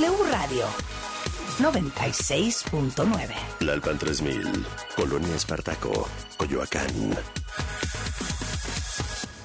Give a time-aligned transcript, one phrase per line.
[0.00, 0.66] W Radio
[1.58, 3.34] 96.9.
[3.60, 4.66] Lalpan 3000,
[4.96, 7.18] Colonia Espartaco, Coyoacán.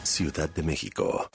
[0.04, 1.30] Ciudad de México.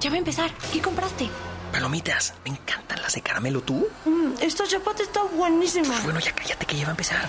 [0.00, 0.50] ya va a empezar.
[0.72, 1.28] ¿Qué compraste?
[1.70, 3.60] Palomitas, me encantan las de caramelo.
[3.60, 3.86] ¿Tú?
[4.06, 5.88] Mm, esta chapata está buenísima.
[5.88, 7.28] Pues bueno, ya cállate que ya va a empezar.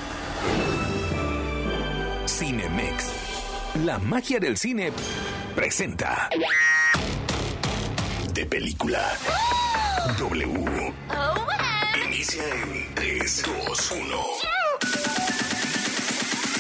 [2.26, 3.12] Cinemex.
[3.84, 4.94] La magia del cine
[5.52, 6.30] presenta.
[8.34, 9.18] De película.
[10.18, 10.94] W.
[12.06, 14.02] Inicia en 3, 2, 1.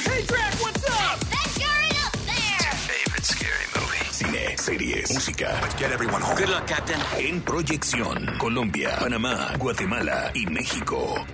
[0.04, 1.20] Hey, Drac, what's up?
[1.30, 2.72] That jury up there!
[2.88, 4.06] Favorite scary movie.
[4.12, 5.60] Cine, series, música.
[5.62, 6.36] Let's get everyone home.
[6.38, 7.00] Good luck, Captain.
[7.18, 11.26] En proyección, Colombia, Panamá, Guatemala y México.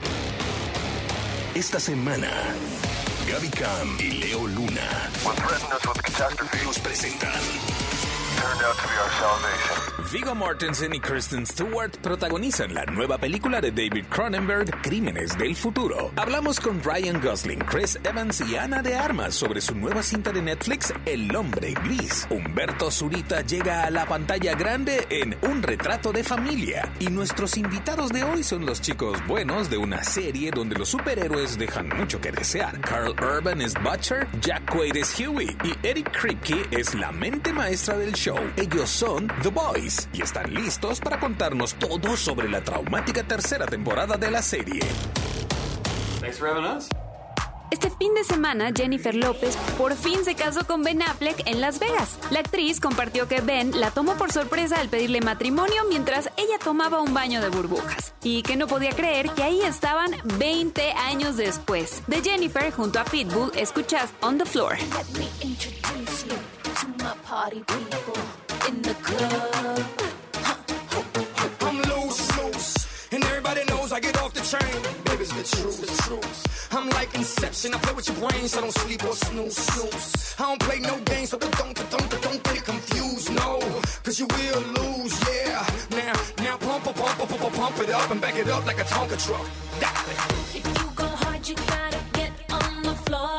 [1.55, 2.29] Esta semana,
[3.27, 5.09] Gaby Cam y Leo Luna
[6.65, 7.29] nos presentan.
[8.37, 9.96] Turned out to be our salvation.
[10.11, 16.11] Viggo Mortensen y Kristen Stewart protagonizan la nueva película de David Cronenberg, Crímenes del Futuro.
[16.15, 20.41] Hablamos con Ryan Gosling, Chris Evans y Ana de Armas sobre su nueva cinta de
[20.41, 22.25] Netflix, El Hombre Gris.
[22.29, 26.89] Humberto Zurita llega a la pantalla grande en Un Retrato de Familia.
[26.99, 31.57] Y nuestros invitados de hoy son los chicos buenos de una serie donde los superhéroes
[31.57, 32.79] dejan mucho que desear.
[32.79, 37.97] Carl Urban es Butcher, Jack Quaid es Huey y Eric Kripke es la mente maestra
[37.97, 38.39] del show.
[38.55, 44.17] Ellos son The Boys y están listos para contarnos todo sobre la traumática tercera temporada
[44.17, 44.81] de la serie.
[47.69, 51.79] Este fin de semana, Jennifer López por fin se casó con Ben Affleck en Las
[51.79, 52.17] Vegas.
[52.31, 57.01] La actriz compartió que Ben la tomó por sorpresa al pedirle matrimonio mientras ella tomaba
[57.01, 62.03] un baño de burbujas y que no podía creer que ahí estaban 20 años después.
[62.07, 64.77] De Jennifer junto a Pitbull escuchas On the Floor.
[64.77, 65.27] Let me
[74.53, 75.63] I get off the train.
[75.63, 76.67] Truth, the truth.
[76.71, 77.73] I'm like Inception.
[77.73, 80.35] I play with your brains, so don't sleep or snooze, snooze.
[80.39, 83.59] I don't play no games, so don't, don't, don't, don't get confused, no.
[84.03, 85.65] Cause you will lose, yeah.
[85.91, 86.13] Now,
[86.43, 88.83] now pump, pump, pump, pump, pump, pump it up and back it up like a
[88.83, 89.47] Tonka truck.
[90.55, 93.36] If you go hard, you gotta get on the floor.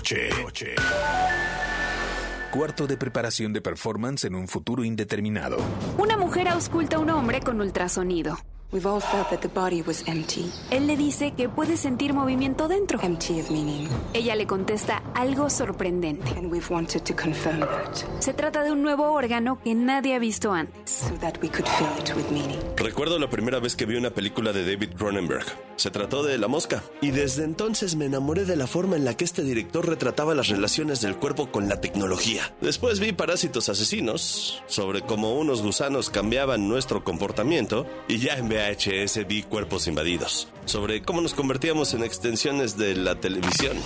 [0.00, 0.30] Noche.
[2.50, 5.58] Cuarto de preparación de performance en un futuro indeterminado.
[5.98, 8.38] Una mujer ausculta a un hombre con ultrasonido.
[8.72, 12.68] We've all felt that the body was empty, Él le dice que puede sentir movimiento
[12.68, 13.00] dentro.
[13.02, 16.30] empty of meaning, Ella le contesta algo sorprendente.
[16.38, 20.20] and we've wanted to confirm that Se trata de un nuevo órgano que nadie ha
[20.20, 20.88] visto antes.
[21.08, 22.60] so that we could fill it with meaning.
[22.76, 25.44] Recuerdo la primera vez que vi una película de David Cronenberg.
[25.74, 26.84] Se trató de La Mosca.
[27.00, 30.48] Y desde entonces me enamoré de la forma en la que este director retrataba las
[30.48, 32.54] relaciones del cuerpo con la tecnología.
[32.60, 37.86] Después vi Parásitos Asesinos, sobre cómo unos gusanos cambiaban nuestro comportamiento.
[38.08, 43.14] Y ya en VHS vi Cuerpos Invadidos, sobre cómo nos convertíamos en extensiones de la
[43.18, 43.76] televisión.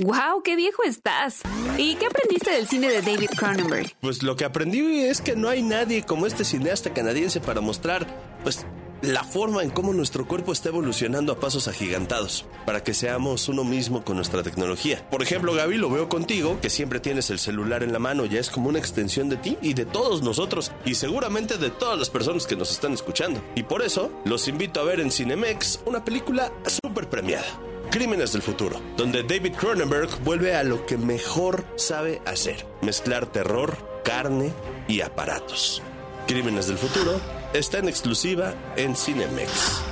[0.00, 0.42] ¡Wow!
[0.42, 1.42] ¡Qué viejo estás!
[1.76, 3.94] ¿Y qué aprendiste del cine de David Cronenberg?
[4.00, 8.06] Pues lo que aprendí es que no hay nadie como este cineasta canadiense para mostrar,
[8.42, 8.64] pues,
[9.12, 13.64] la forma en cómo nuestro cuerpo está evolucionando a pasos agigantados, para que seamos uno
[13.64, 15.08] mismo con nuestra tecnología.
[15.10, 18.40] Por ejemplo, Gaby, lo veo contigo, que siempre tienes el celular en la mano, ya
[18.40, 22.10] es como una extensión de ti y de todos nosotros, y seguramente de todas las
[22.10, 23.42] personas que nos están escuchando.
[23.54, 26.52] Y por eso, los invito a ver en Cinemex una película
[26.82, 27.46] súper premiada.
[27.90, 33.76] Crímenes del Futuro, donde David Cronenberg vuelve a lo que mejor sabe hacer, mezclar terror,
[34.02, 34.52] carne
[34.88, 35.82] y aparatos.
[36.26, 37.20] Crímenes del Futuro
[37.52, 39.82] está en exclusiva en Cinemex.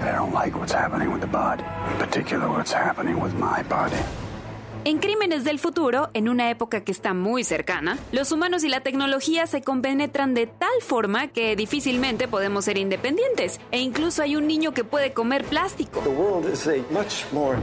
[0.00, 1.64] I don't like what's happening with the body.
[1.90, 3.98] In particular, what's happening with my body.
[4.86, 8.82] En Crímenes del Futuro, en una época que está muy cercana, los humanos y la
[8.82, 13.60] tecnología se compenetran de tal forma que difícilmente podemos ser independientes.
[13.70, 16.00] E incluso hay un niño que puede comer plástico.
[16.00, 17.56] The world is a much more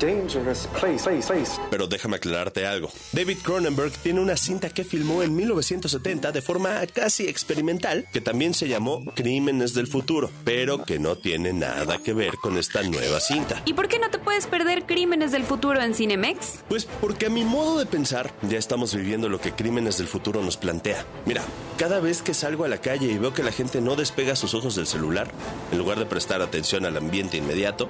[0.00, 1.60] dangerous place, place, place.
[1.70, 2.88] Pero déjame aclararte algo.
[3.12, 8.52] David Cronenberg tiene una cinta que filmó en 1970 de forma casi experimental que también
[8.52, 13.20] se llamó Crímenes del Futuro, pero que no tiene nada que ver con esta nueva
[13.20, 13.62] cinta.
[13.64, 16.63] ¿Y por qué no te puedes perder Crímenes del Futuro en Cinemex?
[16.68, 20.42] Pues porque a mi modo de pensar ya estamos viviendo lo que Crímenes del Futuro
[20.42, 21.04] nos plantea.
[21.26, 21.42] Mira,
[21.76, 24.54] cada vez que salgo a la calle y veo que la gente no despega sus
[24.54, 25.28] ojos del celular,
[25.72, 27.88] en lugar de prestar atención al ambiente inmediato,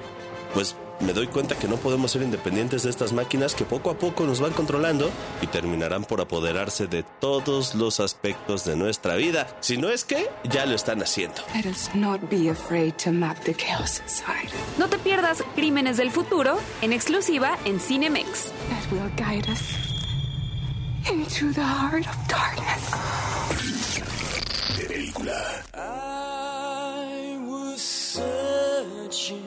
[0.53, 3.97] pues me doy cuenta que no podemos ser independientes de estas máquinas que poco a
[3.97, 5.09] poco nos van controlando
[5.41, 9.47] y terminarán por apoderarse de todos los aspectos de nuestra vida.
[9.59, 11.41] Si no es que ya lo están haciendo.
[11.53, 14.49] Let us not be afraid to map the chaos inside.
[14.77, 18.51] No te pierdas Crímenes del Futuro en exclusiva en Cinemex.
[18.69, 19.61] That will guide us
[21.11, 22.91] into the heart of darkness.
[24.77, 25.63] De película.
[25.73, 29.41] I was searching,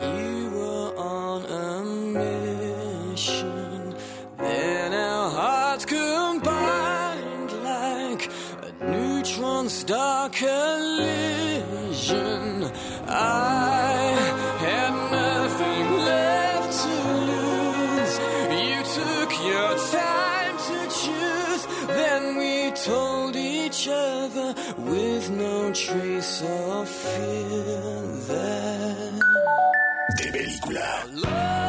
[0.00, 1.84] you were on a
[2.18, 3.94] mission.
[4.38, 8.30] Then our hearts combined like
[8.62, 11.78] a neutron star collision.
[13.08, 14.16] I
[14.60, 16.94] had nothing left to
[17.30, 18.14] lose.
[18.64, 21.62] You took your time to choose.
[21.86, 29.17] Then we told each other with no trace of fear that
[30.78, 31.28] De película.
[31.28, 31.67] love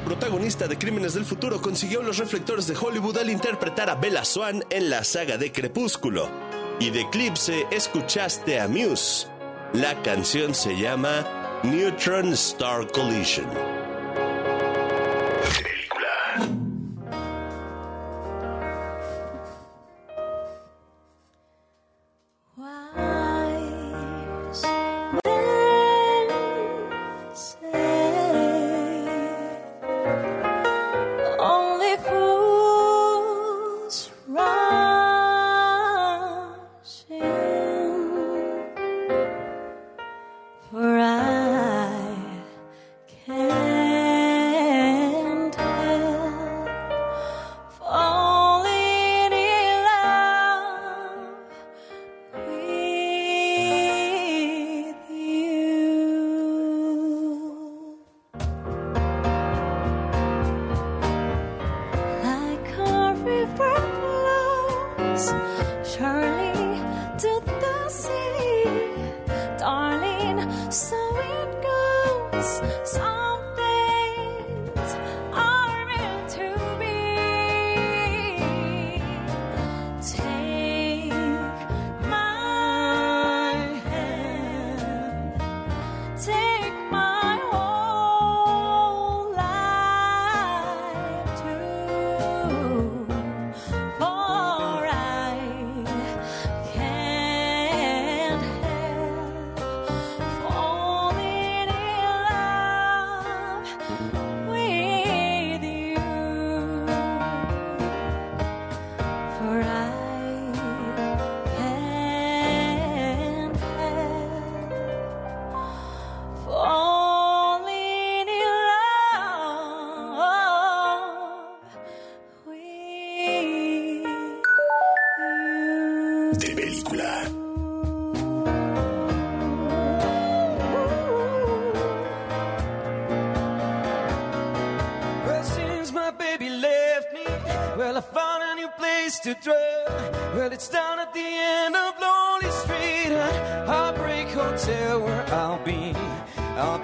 [0.00, 4.64] protagonista de Crímenes del Futuro, consiguió los reflectores de Hollywood al interpretar a Bella Swan
[4.70, 6.28] en la saga de Crepúsculo.
[6.80, 9.28] Y de Eclipse escuchaste a Muse.
[9.72, 13.77] La canción se llama Neutron Star Collision.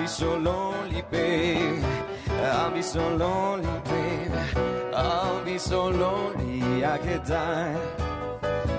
[0.04, 1.82] Be so lonely, babe.
[2.28, 4.32] I'll be so lonely, babe.
[4.94, 7.74] I'll be so lonely, I could die.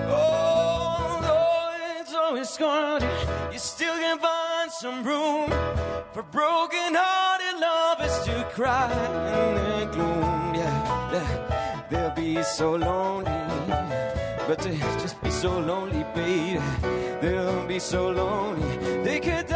[0.06, 3.10] Oh, though it's always crowded,
[3.52, 5.50] you still can find some room
[6.12, 8.92] for broken-hearted lovers to cry
[9.40, 10.54] in the gloom.
[10.54, 13.40] Yeah, they'll be so lonely,
[14.46, 16.62] but they just be so lonely, baby.
[17.20, 19.46] They'll be so lonely they could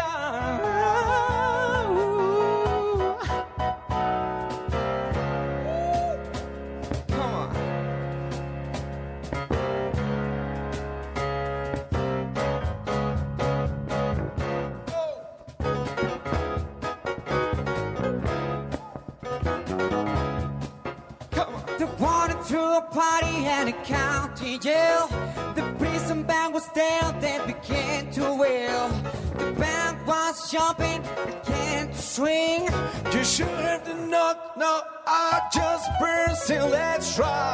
[23.60, 25.06] and a county jail.
[25.54, 28.88] The prison band was there, they began to wail.
[29.36, 32.68] The band was jumping, began to swing.
[33.12, 37.49] You should have to knock, no, I just burst in let's rock.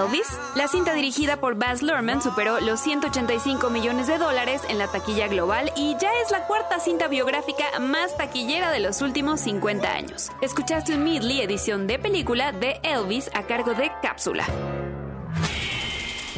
[0.00, 0.26] Elvis?
[0.54, 5.28] La cinta dirigida por Baz Luhrmann superó los 185 millones de dólares en la taquilla
[5.28, 10.30] global y ya es la cuarta cinta biográfica más taquillera de los últimos 50 años.
[10.40, 14.46] Escuchaste un medley edición de película de Elvis a cargo de Cápsula.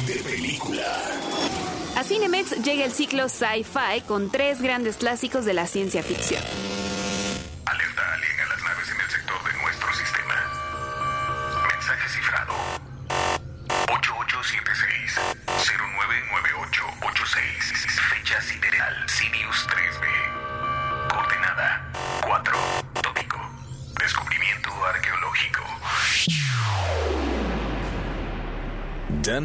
[0.05, 0.85] De película.
[1.95, 6.41] A Cinemex llega el ciclo Sci-Fi con tres grandes clásicos de la ciencia ficción.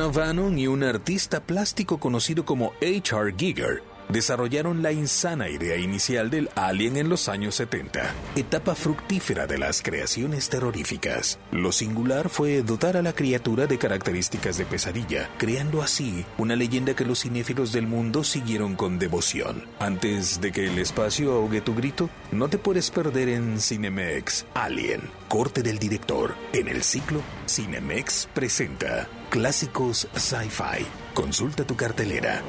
[0.08, 3.34] Dan O'Bannon y un artista plástico conocido como H.R.
[3.36, 9.58] Giger desarrollaron la insana idea inicial del alien en los años 70, etapa fructífera de
[9.58, 11.38] las creaciones terroríficas.
[11.50, 16.94] Lo singular fue dotar a la criatura de características de pesadilla, creando así una leyenda
[16.94, 19.64] que los cinéfilos del mundo siguieron con devoción.
[19.78, 25.02] Antes de que el espacio ahogue tu grito, no te puedes perder en Cinemex Alien,
[25.28, 31.07] corte del director, en el ciclo Cinemex presenta Clásicos Sci-Fi.
[31.18, 32.40] Consulta tu cartelera.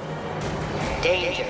[1.02, 1.48] Danger.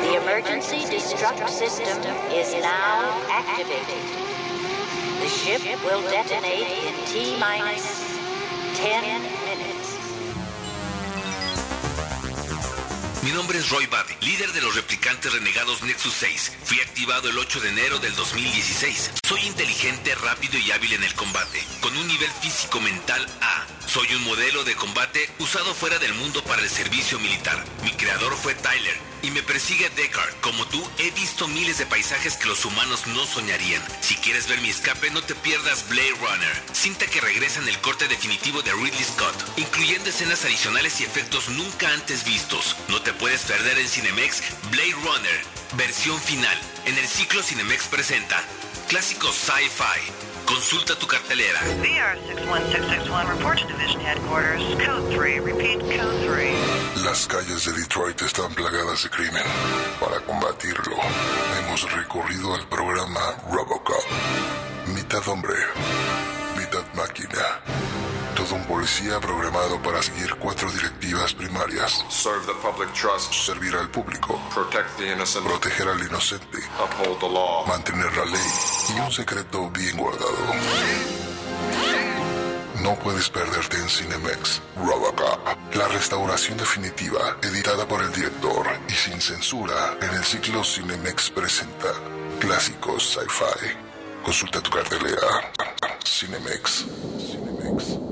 [0.00, 2.00] The emergency destruct system
[2.32, 4.00] is now activated.
[5.20, 7.84] The ship will detonate in T minus
[8.80, 9.04] 10
[13.22, 16.56] Mi nombre es Roy Batty, líder de los replicantes renegados Nexus 6.
[16.64, 19.12] Fui activado el 8 de enero del 2016.
[19.24, 23.64] Soy inteligente, rápido y hábil en el combate, con un nivel físico mental A.
[23.86, 27.64] Soy un modelo de combate usado fuera del mundo para el servicio militar.
[27.84, 30.34] Mi creador fue Tyler y me persigue Deckard.
[30.40, 33.82] Como tú, he visto miles de paisajes que los humanos no soñarían.
[34.00, 37.78] Si quieres ver mi escape, no te pierdas Blade Runner, cinta que regresa en el
[37.78, 42.76] corte definitivo de Ridley Scott, incluyendo escenas adicionales y efectos nunca antes vistos.
[42.88, 45.40] No te puedes perder en Cinemex Blade Runner,
[45.76, 46.58] versión final.
[46.86, 48.42] En el ciclo Cinemex presenta
[48.88, 50.32] Clásicos Sci-Fi.
[50.44, 51.60] Consulta tu cartelera.
[51.80, 54.62] VR 61661, report to Division Headquarters.
[54.84, 56.81] Code 3, repeat, code 3.
[57.04, 59.42] Las calles de Detroit están plagadas de crimen.
[59.98, 60.96] Para combatirlo,
[61.58, 64.04] hemos recorrido al programa Robocop.
[64.94, 65.56] Mitad hombre,
[66.56, 67.60] mitad máquina.
[68.36, 72.04] Todo un policía programado para seguir cuatro directivas primarias.
[72.08, 73.32] Serve the public trust.
[73.32, 74.40] Servir al público.
[74.54, 76.58] Proteger al inocente.
[76.78, 77.66] Uphold the law.
[77.66, 78.50] Mantener la ley.
[78.96, 80.38] Y un secreto bien guardado.
[82.82, 85.38] No puedes perderte en Cinemex Robocop,
[85.76, 91.92] la restauración definitiva editada por el director y sin censura en el ciclo Cinemex presenta
[92.40, 93.68] clásicos sci-fi.
[94.24, 95.52] Consulta tu cartelera.
[96.04, 96.86] Cinemex.
[97.30, 98.11] Cinemex.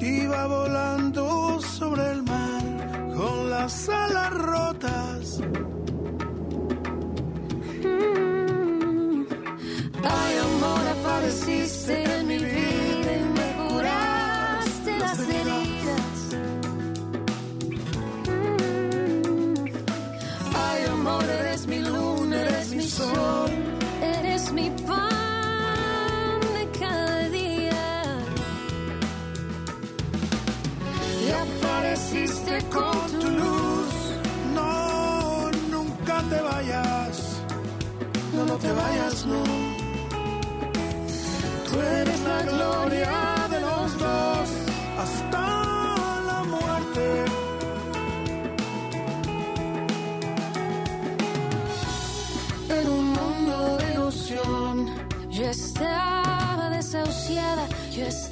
[0.00, 2.62] Iba volando sobre el mar
[3.16, 4.99] con las alas rotas.
[38.60, 39.42] Te vayas, no.
[41.66, 44.48] Tú eres la gloria de los dos
[45.04, 45.42] hasta
[46.30, 47.24] la muerte.
[52.78, 54.74] En un mundo de ilusión,
[55.30, 58.29] yo estaba desahuciada, yo estaba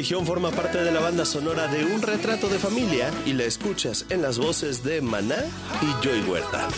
[0.00, 4.06] religión forma parte de la banda sonora de Un retrato de familia y la escuchas
[4.08, 5.44] en las voces de Maná
[5.82, 6.68] y Joy Huerta.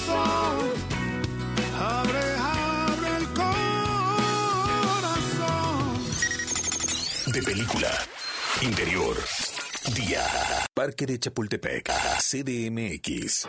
[1.79, 3.73] Abre, abre el corazón.
[7.33, 7.91] De película.
[8.61, 9.17] Interior.
[9.95, 10.25] Día.
[10.75, 11.93] Parque de Chapultepec.
[12.19, 13.47] CDMX.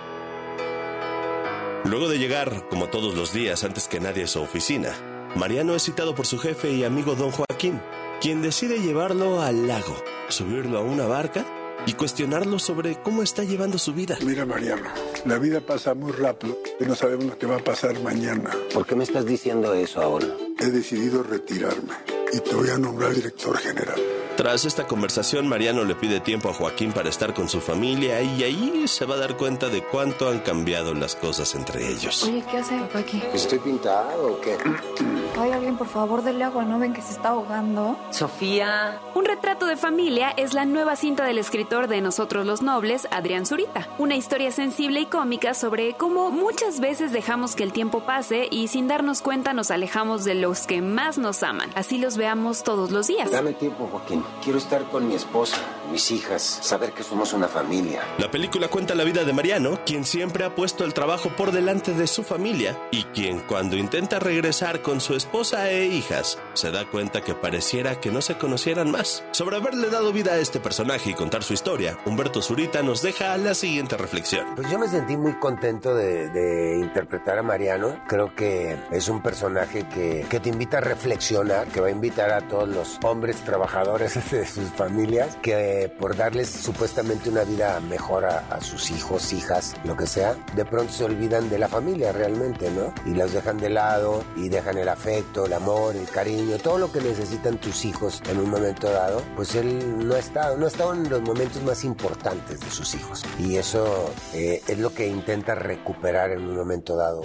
[1.86, 4.94] Luego de llegar, como todos los días, antes que nadie a su oficina,
[5.36, 7.82] Mariano es citado por su jefe y amigo don Joaquín,
[8.24, 9.98] quien decide llevarlo al lago,
[10.30, 11.46] subirlo a una barca
[11.86, 14.18] y cuestionarlo sobre cómo está llevando su vida.
[14.26, 14.88] Mira, Mariano,
[15.26, 18.52] la vida pasa muy rápido y no sabemos lo que va a pasar mañana.
[18.74, 20.28] ¿Por qué me estás diciendo eso ahora?
[20.58, 21.96] He decidido retirarme
[22.32, 24.13] y te voy a nombrar director general.
[24.36, 28.44] Tras esta conversación, Mariano le pide tiempo a Joaquín para estar con su familia y
[28.44, 32.24] ahí se va a dar cuenta de cuánto han cambiado las cosas entre ellos.
[32.24, 33.22] Oye, ¿qué hace papá aquí?
[33.32, 34.58] ¿Estoy pintado o qué?
[35.40, 37.98] Ay, alguien, por favor, dele agua, ¿no ven que se está ahogando?
[38.10, 39.00] Sofía.
[39.14, 43.46] Un retrato de familia es la nueva cinta del escritor de Nosotros los Nobles, Adrián
[43.46, 43.88] Zurita.
[44.00, 48.68] Una historia sensible y cómica sobre cómo muchas veces dejamos que el tiempo pase y
[48.68, 51.70] sin darnos cuenta nos alejamos de los que más nos aman.
[51.76, 53.32] Así los veamos todos los días.
[53.32, 54.23] Dame tiempo, Joaquín.
[54.44, 55.58] Quiero estar con mi esposa,
[55.92, 58.02] mis hijas, saber que somos una familia.
[58.18, 61.94] La película cuenta la vida de Mariano, quien siempre ha puesto el trabajo por delante
[61.94, 66.86] de su familia y quien cuando intenta regresar con su esposa e hijas, se da
[66.90, 69.24] cuenta que pareciera que no se conocieran más.
[69.32, 73.38] Sobre haberle dado vida a este personaje y contar su historia, Humberto Zurita nos deja
[73.38, 74.56] la siguiente reflexión.
[74.56, 78.00] Pues yo me sentí muy contento de, de interpretar a Mariano.
[78.08, 82.32] Creo que es un personaje que, que te invita a reflexionar, que va a invitar
[82.32, 88.26] a todos los hombres trabajadores de sus familias, que por darles supuestamente una vida mejor
[88.26, 92.12] a, a sus hijos, hijas, lo que sea, de pronto se olvidan de la familia
[92.12, 92.94] realmente, ¿no?
[93.06, 96.92] Y los dejan de lado y dejan el afecto, el amor, el cariño, todo lo
[96.92, 100.70] que necesitan tus hijos en un momento dado, pues él no ha estado, no ha
[100.70, 103.24] estado en los momentos más importantes de sus hijos.
[103.40, 107.22] Y eso eh, es lo que intenta recuperar en un momento dado.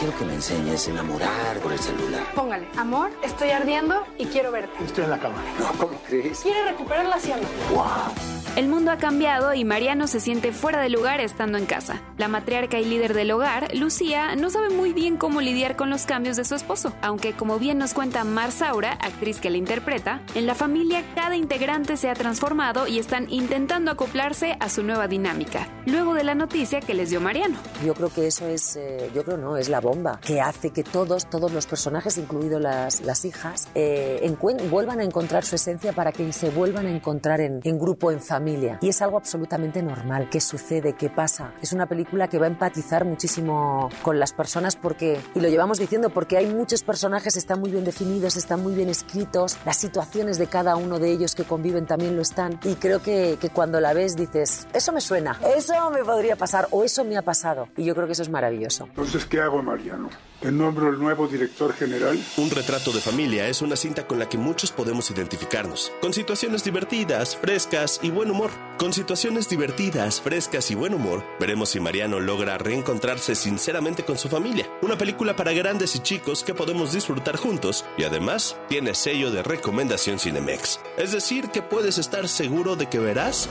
[0.00, 2.22] Quiero que me enseñes a enamorar por el celular.
[2.34, 4.72] Póngale, amor, estoy ardiendo y quiero verte.
[4.82, 5.36] Estoy en la cama.
[5.58, 6.40] No, ¿cómo crees?
[6.40, 7.46] Quiere recuperar la hacienda.
[7.70, 8.39] ¡Wow!
[8.56, 12.02] El mundo ha cambiado y Mariano se siente fuera de lugar estando en casa.
[12.18, 16.04] La matriarca y líder del hogar, Lucía, no sabe muy bien cómo lidiar con los
[16.04, 20.20] cambios de su esposo, aunque como bien nos cuenta Mar Saura, actriz que la interpreta,
[20.34, 25.06] en la familia cada integrante se ha transformado y están intentando acoplarse a su nueva
[25.06, 27.56] dinámica, luego de la noticia que les dio Mariano.
[27.84, 30.82] Yo creo que eso es, eh, yo creo no, es la bomba que hace que
[30.82, 34.36] todos, todos los personajes, incluidos las, las hijas, eh,
[34.70, 38.20] vuelvan a encontrar su esencia para que se vuelvan a encontrar en, en grupo, en
[38.20, 38.40] familia.
[38.80, 40.28] Y es algo absolutamente normal.
[40.30, 40.94] ¿Qué sucede?
[40.94, 41.52] ¿Qué pasa?
[41.62, 45.78] Es una película que va a empatizar muchísimo con las personas porque, y lo llevamos
[45.78, 50.38] diciendo, porque hay muchos personajes, están muy bien definidos, están muy bien escritos, las situaciones
[50.38, 52.58] de cada uno de ellos que conviven también lo están.
[52.64, 56.68] Y creo que, que cuando la ves dices, eso me suena, eso me podría pasar
[56.70, 57.68] o eso me ha pasado.
[57.76, 58.84] Y yo creo que eso es maravilloso.
[58.84, 60.08] Entonces, ¿qué hago, Mariano?
[60.40, 62.18] ¿Te nombro el nuevo director general?
[62.38, 66.64] Un retrato de familia es una cinta con la que muchos podemos identificarnos, con situaciones
[66.64, 68.50] divertidas, frescas y buen humor.
[68.78, 74.30] Con situaciones divertidas, frescas y buen humor, veremos si Mariano logra reencontrarse sinceramente con su
[74.30, 74.66] familia.
[74.80, 79.42] Una película para grandes y chicos que podemos disfrutar juntos y además tiene sello de
[79.42, 80.80] recomendación Cinemex.
[80.96, 83.46] Es decir, que puedes estar seguro de que verás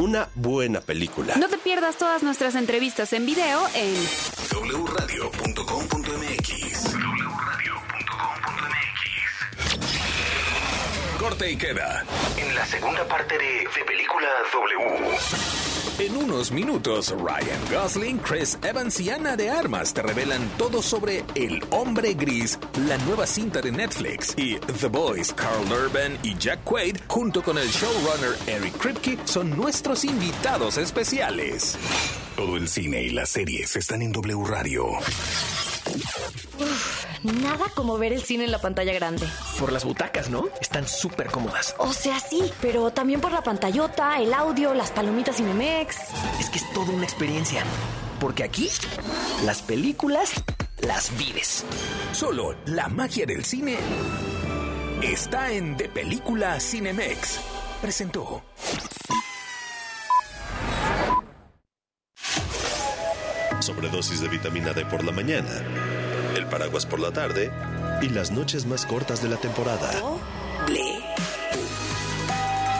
[0.00, 1.36] una buena película.
[1.36, 3.94] No te pierdas todas nuestras entrevistas en video en
[4.86, 5.60] wradio.com.mx
[11.18, 12.02] Corte y queda.
[12.38, 15.79] En la segunda parte de, de Película W.
[15.98, 21.24] En unos minutos, Ryan Gosling, Chris Evans y Ana de Armas te revelan todo sobre
[21.34, 24.34] El Hombre Gris, la nueva cinta de Netflix.
[24.36, 29.50] Y The Boys, Carl Urban y Jack Quaid, junto con el showrunner Eric Kripke, son
[29.56, 31.76] nuestros invitados especiales.
[32.36, 34.86] Todo el cine y las series están en W Radio.
[36.58, 39.26] Uf, nada como ver el cine en la pantalla grande.
[39.58, 40.48] Por las butacas, ¿no?
[40.60, 41.74] Están súper cómodas.
[41.78, 45.40] O sea, sí, pero también por la pantallota, el audio, las palomitas
[46.40, 47.62] Es que es toda una experiencia.
[48.18, 48.68] Porque aquí,
[49.44, 50.32] las películas
[50.80, 51.64] las vives.
[52.12, 53.78] Solo la magia del cine
[55.02, 57.40] está en De Película Cinemex.
[57.80, 58.42] Presentó.
[63.60, 65.50] Sobredosis de vitamina D por la mañana,
[66.34, 67.50] el paraguas por la tarde
[68.02, 69.90] y las noches más cortas de la temporada.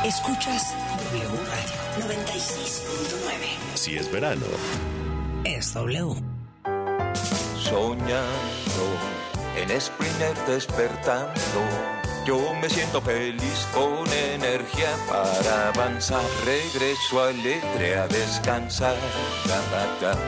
[0.05, 0.75] Escuchas
[1.11, 3.75] W Radio 96.9.
[3.75, 4.47] Si es verano,
[5.45, 6.15] Es W.
[7.59, 8.21] Soñando
[9.57, 11.35] en Springer despertando.
[12.25, 16.23] Yo me siento feliz con energía para avanzar.
[16.45, 18.95] Regreso alegre a descansar.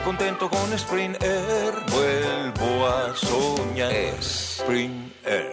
[0.03, 1.75] Contento con Spring Air.
[1.91, 3.93] Vuelvo a soñar.
[4.19, 5.52] Spring Air.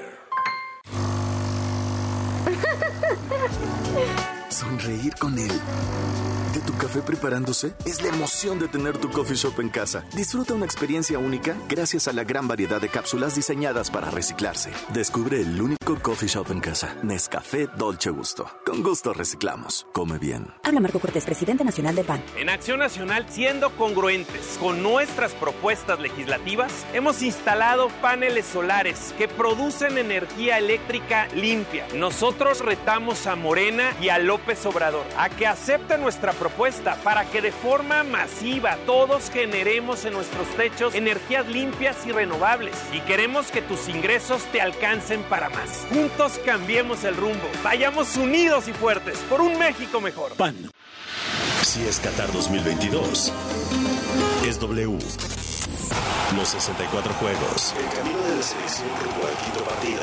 [4.71, 5.51] Sonreír con él.
[6.53, 10.05] De tu café preparándose es la emoción de tener tu coffee shop en casa.
[10.17, 14.73] Disfruta una experiencia única gracias a la gran variedad de cápsulas diseñadas para reciclarse.
[14.93, 16.97] Descubre el único coffee shop en casa.
[17.05, 18.51] Nescafé Dolce Gusto.
[18.67, 19.87] Con gusto reciclamos.
[19.93, 20.49] Come bien.
[20.65, 22.21] Habla Marco Cortés, presidente nacional del PAN.
[22.37, 29.99] En Acción Nacional, siendo congruentes con nuestras propuestas legislativas, hemos instalado paneles solares que producen
[29.99, 31.87] energía eléctrica limpia.
[31.95, 37.43] Nosotros retamos a Morena y a López Obrador a que acepten nuestra propuesta para que
[37.43, 42.75] de forma masiva todos generemos en nuestros techos energías limpias y renovables.
[42.93, 45.87] Y queremos que tus ingresos te alcancen para más.
[45.91, 47.47] Juntos cambiemos el rumbo.
[47.63, 50.33] Vayamos unidos y fuertes por un México mejor.
[50.33, 50.57] PAN.
[51.63, 53.33] Si es Qatar 2022,
[54.47, 54.99] es W.
[56.37, 57.75] Los 64 juegos.
[57.79, 60.03] El camino de la selección rumbo al quinto partido.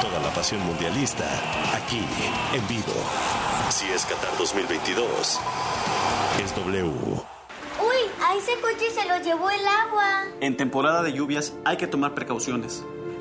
[0.00, 1.24] Toda la pasión mundialista
[1.74, 2.02] aquí
[2.54, 2.94] en vivo.
[3.70, 5.40] Si es Qatar 2022,
[6.42, 6.84] es W.
[6.84, 10.24] Uy, a ese coche se lo llevó el agua.
[10.40, 12.84] En temporada de lluvias hay que tomar precauciones.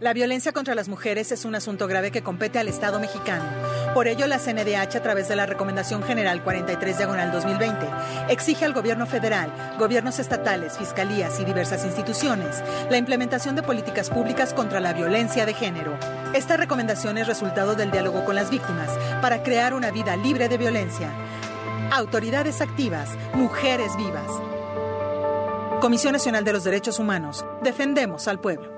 [0.00, 3.44] La violencia contra las mujeres es un asunto grave que compete al Estado mexicano.
[3.94, 7.84] Por ello, la CNDH, a través de la Recomendación General 43 Diagonal 2020,
[8.28, 14.54] exige al Gobierno federal, gobiernos estatales, fiscalías y diversas instituciones la implementación de políticas públicas
[14.54, 15.98] contra la violencia de género.
[16.32, 20.58] Esta recomendación es resultado del diálogo con las víctimas para crear una vida libre de
[20.58, 21.10] violencia.
[21.90, 24.30] Autoridades activas, mujeres vivas.
[25.80, 27.44] Comisión Nacional de los Derechos Humanos.
[27.64, 28.77] Defendemos al pueblo.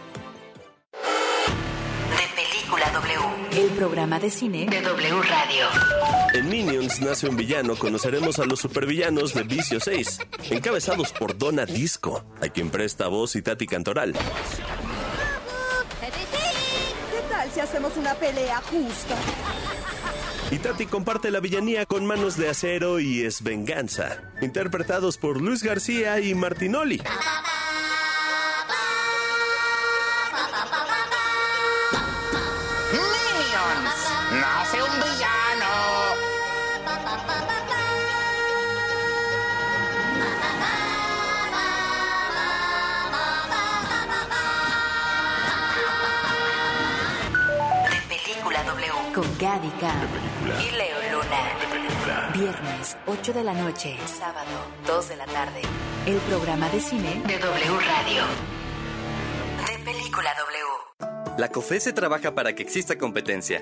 [2.35, 5.67] Película W, el programa de cine de W Radio.
[6.33, 11.65] En Minions nace un villano, conoceremos a los supervillanos de Vicio 6, encabezados por Donna
[11.65, 14.13] Disco, a quien presta voz y Tati Cantoral.
[14.13, 14.19] ¿Qué
[17.29, 19.15] tal si hacemos una pelea justa?
[20.49, 25.63] Y Tati comparte la villanía con Manos de Acero y Es Venganza, interpretados por Luis
[25.63, 27.01] García y Martinoli.
[49.13, 50.07] Con Gaby Cam
[50.61, 52.31] y Leo Luna.
[52.33, 53.97] Viernes, 8 de la noche.
[54.05, 54.47] Sábado,
[54.87, 55.61] 2 de la tarde.
[56.05, 58.23] El programa de cine de W Radio.
[59.67, 61.37] De Película W.
[61.37, 63.61] La COFESE trabaja para que exista competencia,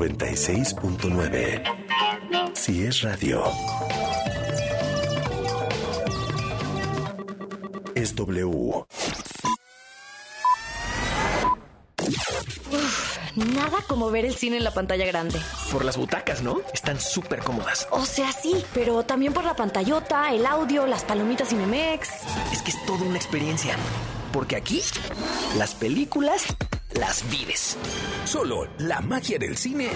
[0.00, 1.62] 96.9.
[2.54, 3.44] Si es radio.
[7.94, 8.86] Es W.
[12.72, 15.38] Uf, nada como ver el cine en la pantalla grande.
[15.70, 16.62] Por las butacas, ¿no?
[16.72, 17.86] Están súper cómodas.
[17.90, 22.08] O sea, sí, pero también por la pantallota, el audio, las palomitas Cinemex.
[22.54, 23.76] Es que es toda una experiencia.
[24.32, 24.80] Porque aquí,
[25.58, 26.46] las películas
[26.92, 27.76] las vives.
[28.24, 29.90] Solo la magia del cine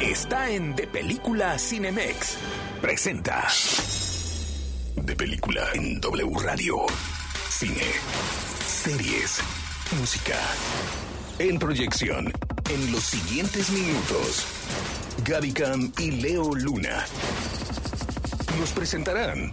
[0.00, 2.36] está en De Película Cinemex.
[2.80, 3.46] Presenta.
[4.96, 6.86] De película en W Radio.
[7.48, 7.84] Cine,
[8.66, 9.38] series,
[9.98, 10.38] música.
[11.38, 12.32] En proyección,
[12.70, 14.46] en los siguientes minutos,
[15.24, 17.04] Gaby Cam y Leo Luna
[18.58, 19.52] nos presentarán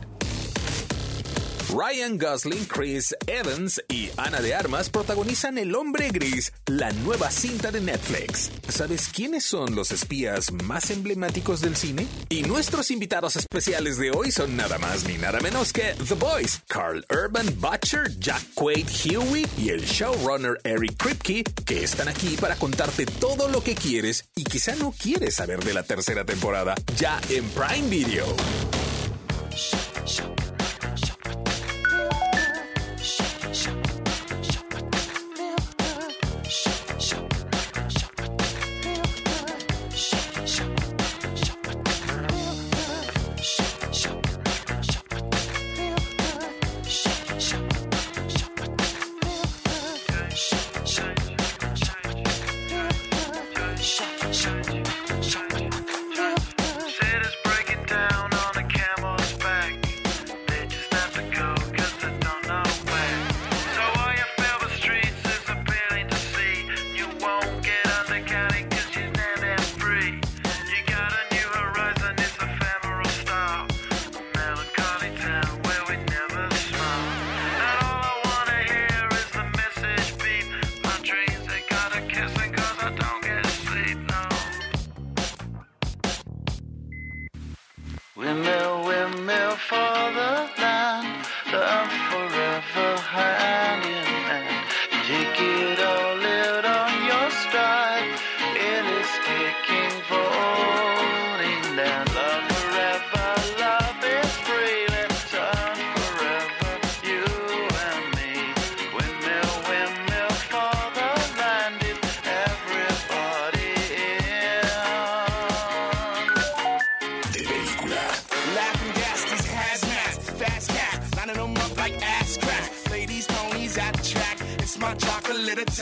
[1.69, 7.71] Ryan Gosling, Chris Evans y Ana de Armas protagonizan El Hombre Gris, la nueva cinta
[7.71, 8.51] de Netflix.
[8.67, 12.07] ¿Sabes quiénes son los espías más emblemáticos del cine?
[12.29, 16.61] Y nuestros invitados especiales de hoy son nada más ni nada menos que The Boys,
[16.67, 22.55] Carl Urban, Butcher, Jack Quaid Huey y el showrunner Eric Kripke, que están aquí para
[22.55, 27.19] contarte todo lo que quieres y quizá no quieres saber de la tercera temporada, ya
[27.29, 28.25] en Prime Video.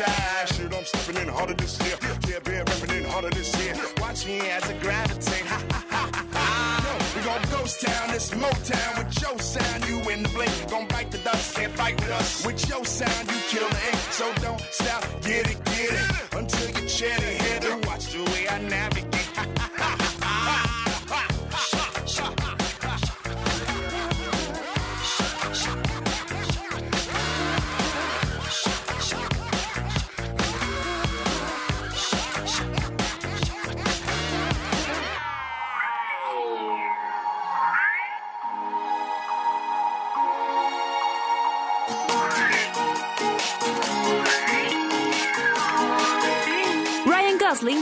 [0.02, 0.48] Attack.
[0.48, 1.98] Shit, I'm stepping in harder this year.
[2.28, 3.74] Yeah, bear repping in harder this year.
[4.00, 5.46] Watch me as I gravitate.
[5.46, 6.98] Ha ha ha ha ha.
[7.16, 9.88] We gon' ghost town, this Motown with your sound.
[9.88, 12.46] You in the blink, gon' bite the dust, can't fight with us.
[12.46, 14.02] With your sound, you kill the ink.
[14.12, 16.34] So don't stop, get it, get it.
[16.34, 19.01] Until you chat ahead and watch the way I navigate.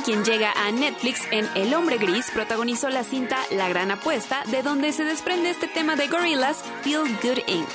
[0.10, 4.64] Quien llega a Netflix en El hombre gris, protagonizó la cinta La gran apuesta, de
[4.64, 7.70] donde se desprende este tema de Gorillaz, Feel Good Inc.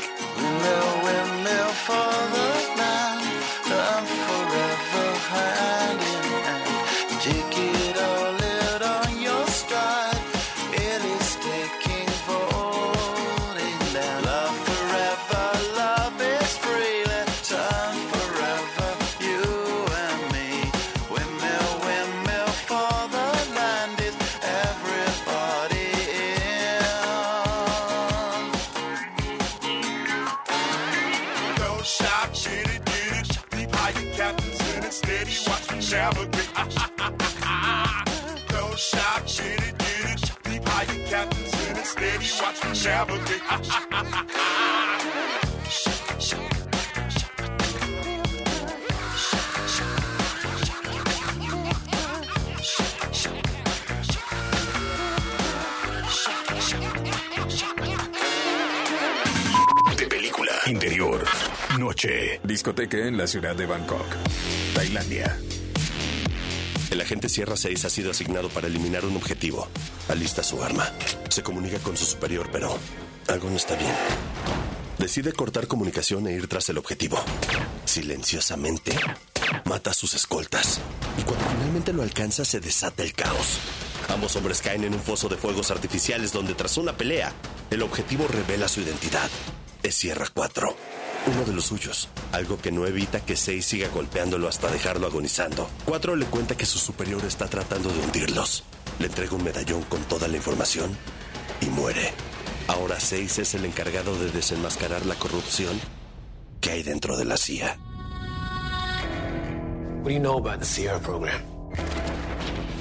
[42.84, 42.90] De
[60.06, 60.52] película.
[60.66, 61.24] Interior.
[61.78, 62.38] Noche.
[62.42, 64.04] Discoteca en la ciudad de Bangkok,
[64.74, 65.38] Tailandia.
[66.94, 69.66] El agente Sierra 6 ha sido asignado para eliminar un objetivo.
[70.08, 70.88] Alista su arma.
[71.28, 72.78] Se comunica con su superior, pero
[73.26, 73.90] algo no está bien.
[74.96, 77.18] Decide cortar comunicación e ir tras el objetivo.
[77.84, 78.92] Silenciosamente,
[79.64, 80.80] mata a sus escoltas.
[81.18, 83.58] Y cuando finalmente lo alcanza, se desata el caos.
[84.10, 87.32] Ambos hombres caen en un foso de fuegos artificiales donde tras una pelea,
[87.72, 89.28] el objetivo revela su identidad.
[89.82, 90.76] Es Sierra 4,
[91.26, 95.68] uno de los suyos, algo que no evita que 6 siga golpeándolo hasta dejarlo agonizando.
[95.86, 98.64] 4 le cuenta que su superior está tratando de hundirlos.
[98.98, 100.96] Le entrega un medallón con toda la información
[101.60, 102.12] y muere.
[102.68, 105.80] Ahora 6 es el encargado de desenmascarar la corrupción
[106.60, 107.78] que hay dentro de la CIA.
[110.02, 111.42] What do you know about the Sierra program?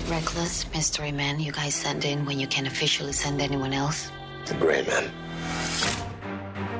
[0.09, 4.11] Reckless mystery men you guys send in when you can officially send anyone else.
[4.45, 6.02] The Gray Man.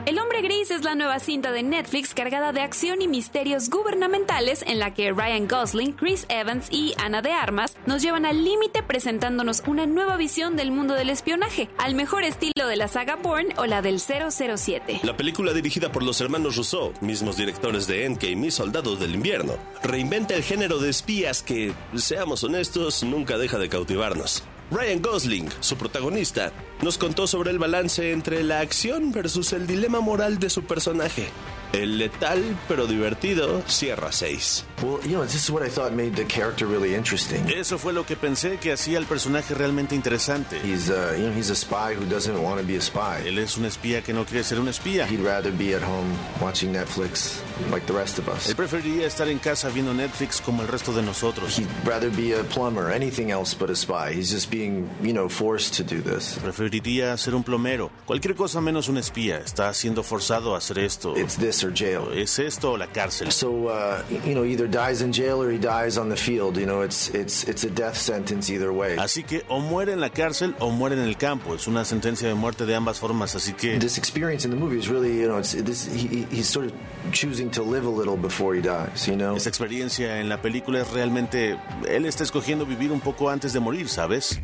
[0.05, 4.61] El hombre gris es la nueva cinta de Netflix cargada de acción y misterios gubernamentales
[4.67, 8.83] en la que Ryan Gosling, Chris Evans y Ana de Armas nos llevan al límite
[8.83, 13.55] presentándonos una nueva visión del mundo del espionaje, al mejor estilo de la saga Bourne
[13.57, 14.99] o la del 007.
[15.03, 19.53] La película dirigida por los hermanos Rousseau, mismos directores de Endgame y Soldados del Invierno,
[19.83, 24.43] reinventa el género de espías que, seamos honestos, nunca deja de cautivarnos.
[24.71, 26.51] Ryan Gosling, su protagonista,
[26.81, 31.27] nos contó sobre el balance entre la acción versus el dilema moral de su personaje.
[31.73, 34.65] El letal pero divertido Sierra 6.
[34.83, 37.49] Well, you know, this is what I thought made the character really interesting.
[37.49, 40.57] Eso fue lo que pensé que hacía al personaje realmente interesante.
[40.63, 43.23] He's, uh, you know, he's a spy who doesn't want to be a spy.
[43.25, 45.07] Él es un espía que no quiere ser un espía.
[45.07, 48.49] He'd rather be at home watching Netflix like the rest of us.
[48.49, 51.57] Él preferiría estar en casa viendo Netflix como el resto de nosotros.
[51.57, 54.13] He'd rather be a plumber, anything else but a spy.
[54.13, 56.37] He's just being, you know, forced to do this.
[56.39, 59.39] Preferiría ser un plomero, cualquier cosa menos un espía.
[59.39, 61.15] Está siendo forzado a hacer esto.
[61.17, 62.11] It's this or jail.
[62.13, 63.31] Es esto la cárcel.
[63.31, 66.57] So, uh, you know, either dies in jail or he dies on the field.
[66.57, 68.97] You know, it's it's it's a death sentence either way.
[68.97, 71.53] Así que o muere en la cárcel o muere en el campo.
[71.53, 73.35] Es una sentencia de muerte de ambas formas.
[73.35, 76.47] Así que this experience in the movie is really, you know, it's this he, he's
[76.47, 76.73] sort of
[77.11, 79.07] choosing to live a little before he dies.
[79.07, 81.57] You know, esa experiencia en la película es realmente
[81.87, 84.39] él está escogiendo vivir un poco antes de morir, ¿sabes?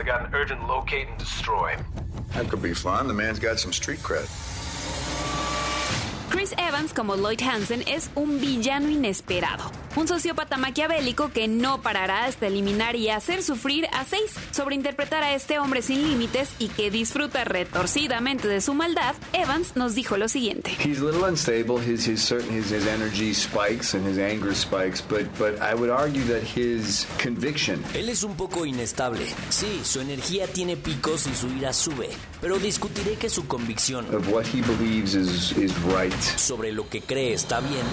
[0.00, 1.76] I got an urgent locate and destroy.
[2.34, 3.06] That could be fun.
[3.06, 4.28] The man's got some street cred.
[6.44, 12.26] Chris Evans como Lloyd Hansen es un villano inesperado, un sociópata maquiavélico que no parará
[12.26, 14.30] hasta eliminar y hacer sufrir a seis.
[14.50, 19.74] Sobre interpretar a este hombre sin límites y que disfruta retorcidamente de su maldad, Evans
[19.74, 20.70] nos dijo lo siguiente.
[20.84, 21.78] He's a little unstable.
[21.78, 25.90] His his certain his, his energy spikes and his anger spikes, but but I would
[25.90, 27.82] argue that his conviction.
[27.94, 29.24] Él es un poco inestable.
[29.48, 32.10] Sí, su energía tiene picos y su ira sube,
[32.42, 37.00] pero discutiré que su convicción of what he believes is is right sobre lo que
[37.00, 37.84] cree está bien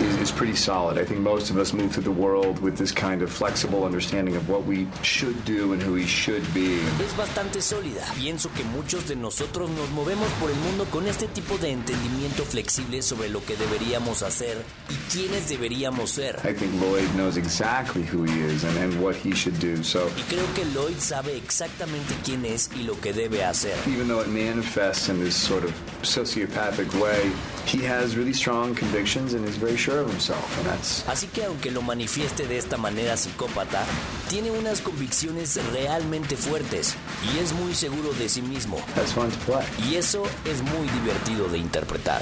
[0.42, 0.98] pretty solid.
[0.98, 4.36] I think most of us move through the world with this kind of flexible understanding
[4.36, 6.80] of what we should do and who we should be.
[7.04, 8.04] es bastante sólida.
[8.18, 12.44] Pienso que muchos de nosotros nos movemos por el mundo con este tipo de entendimiento
[12.44, 16.38] flexible sobre lo que deberíamos hacer y quiénes deberíamos ser.
[16.44, 19.84] I think Lloyd knows exactly who he is and, and what he should do.
[19.84, 23.76] So Y creo que Lloyd sabe exactamente quién es y lo que debe hacer.
[23.88, 25.72] even though it manifests in this sort of
[26.02, 27.32] sociopathic way,
[27.66, 31.46] he has really strong convictions and is very sure of himself, and that's Así que
[31.46, 33.84] aunque lo manifieste de esta manera psicópata,
[34.30, 36.96] tiene unas convicciones realmente fuertes
[37.34, 38.78] y es muy seguro de sí mismo.
[38.96, 39.66] that's fun to play.
[39.90, 42.22] Y eso es muy divertido de interpretar.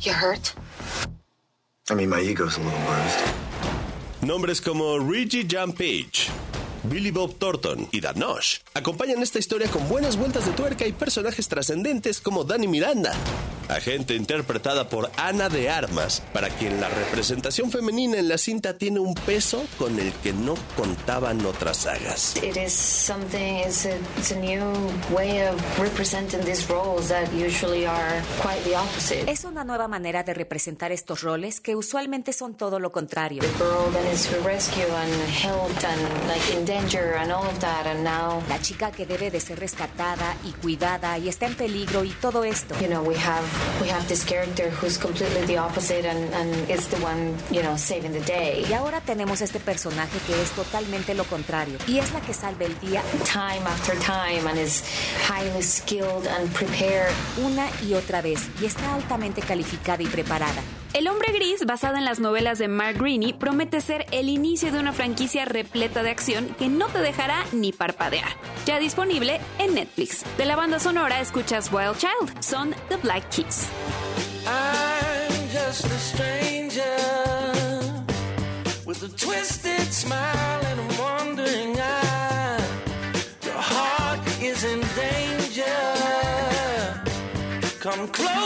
[0.00, 0.52] You hurt?
[1.88, 3.34] I mean, my ego's a little bruised.
[4.22, 6.28] Nombres como Reggie Jan Page,
[6.88, 11.48] Billy Bob Thornton y Danosh acompañan esta historia con buenas vueltas de tuerca y personajes
[11.48, 13.12] trascendentes como Danny Miranda,
[13.68, 19.00] agente interpretada por Ana de Armas, para quien la representación femenina en la cinta tiene
[19.00, 22.36] un peso con el que no contaban otras sagas.
[22.42, 24.62] It is something, it's a, it's a new
[25.14, 29.30] way of representing these roles that usually are quite the opposite.
[29.30, 33.42] Es una nueva manera de representar estos roles que usualmente son todo lo contrario.
[33.42, 35.12] The girl that is rescued and
[35.42, 39.30] helped and like in danger and all of that, and now La chica que debe
[39.30, 42.74] de ser rescatada y cuidada y está en peligro y todo esto.
[42.80, 43.42] you know we have
[43.80, 47.76] we have this character who's completely the opposite and and is the one you know
[47.76, 48.64] saving the day.
[48.68, 52.64] Y ahora tenemos este personaje que es totalmente lo contrario y es la que salva
[52.64, 54.82] el día Time after time and is
[55.28, 57.12] highly skilled and prepared.
[57.44, 60.62] una y otra vez y está altamente calificada y preparada.
[60.94, 64.78] El hombre gris, basada en las novelas de Mark Greene, promete ser el inicio de
[64.78, 68.28] una franquicia repleta de acción que no te dejará ni parpadear.
[68.64, 70.24] Ya disponible en Netflix.
[70.38, 73.68] De la banda sonora escuchas Wild Child, son The Black Keys.
[74.46, 76.82] I'm just a stranger
[78.86, 82.16] with a twisted smile and a wandering eye.
[84.42, 85.64] Is in danger.
[87.80, 88.45] Come close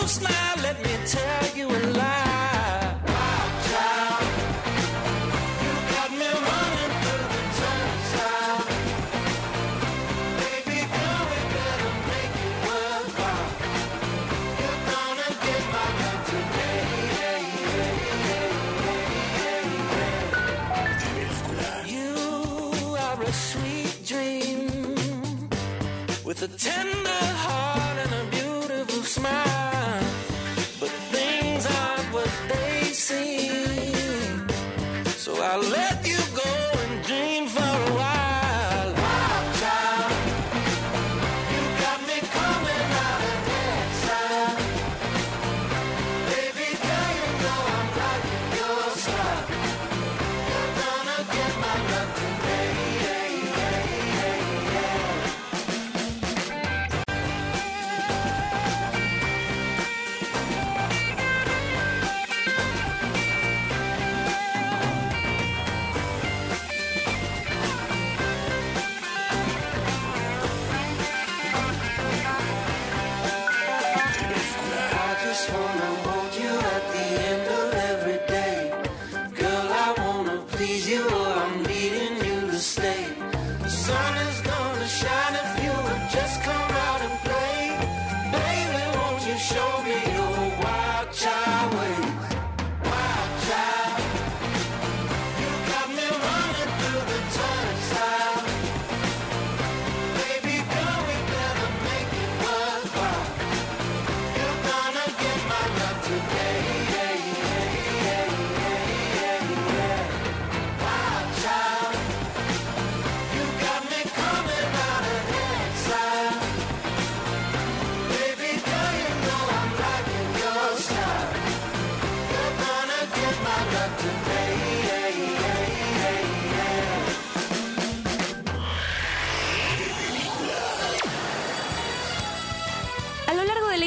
[26.40, 26.79] with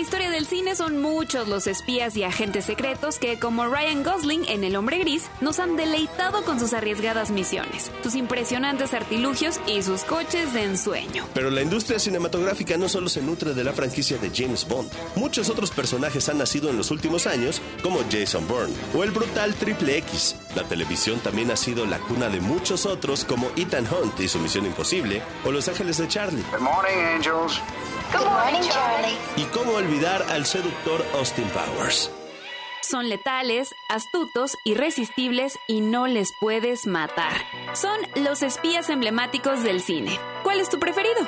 [0.04, 4.66] historia del cine son muchos los espías y agentes secretos que, como Ryan Gosling en
[4.66, 10.04] El Hombre Gris, nos han deleitado con sus arriesgadas misiones, sus impresionantes artilugios y sus
[10.04, 11.26] coches de ensueño.
[11.34, 14.92] Pero la industria cinematográfica no solo se nutre de la franquicia de James Bond.
[15.16, 19.56] Muchos otros personajes han nacido en los últimos años, como Jason Bourne o el brutal
[19.56, 20.36] Triple X.
[20.54, 24.40] La televisión también ha sido la cuna de muchos otros, como Ethan Hunt y su
[24.40, 26.44] Misión Imposible, o Los Ángeles de Charlie.
[26.52, 27.62] Good morning, angels.
[28.14, 29.18] Good morning, Charlie.
[29.38, 32.12] Y cómo olvidar al seductor Austin Powers.
[32.82, 37.34] Son letales, astutos, irresistibles y no les puedes matar.
[37.74, 40.20] Son los espías emblemáticos del cine.
[40.44, 41.26] ¿Cuál es tu preferido?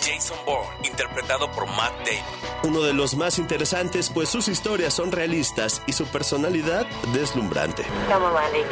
[0.00, 2.24] Jason Bourne, interpretado por Matt Damon.
[2.64, 7.82] Uno de los más interesantes, pues sus historias son realistas y su personalidad deslumbrante.
[8.08, 8.62] Come on, Randy.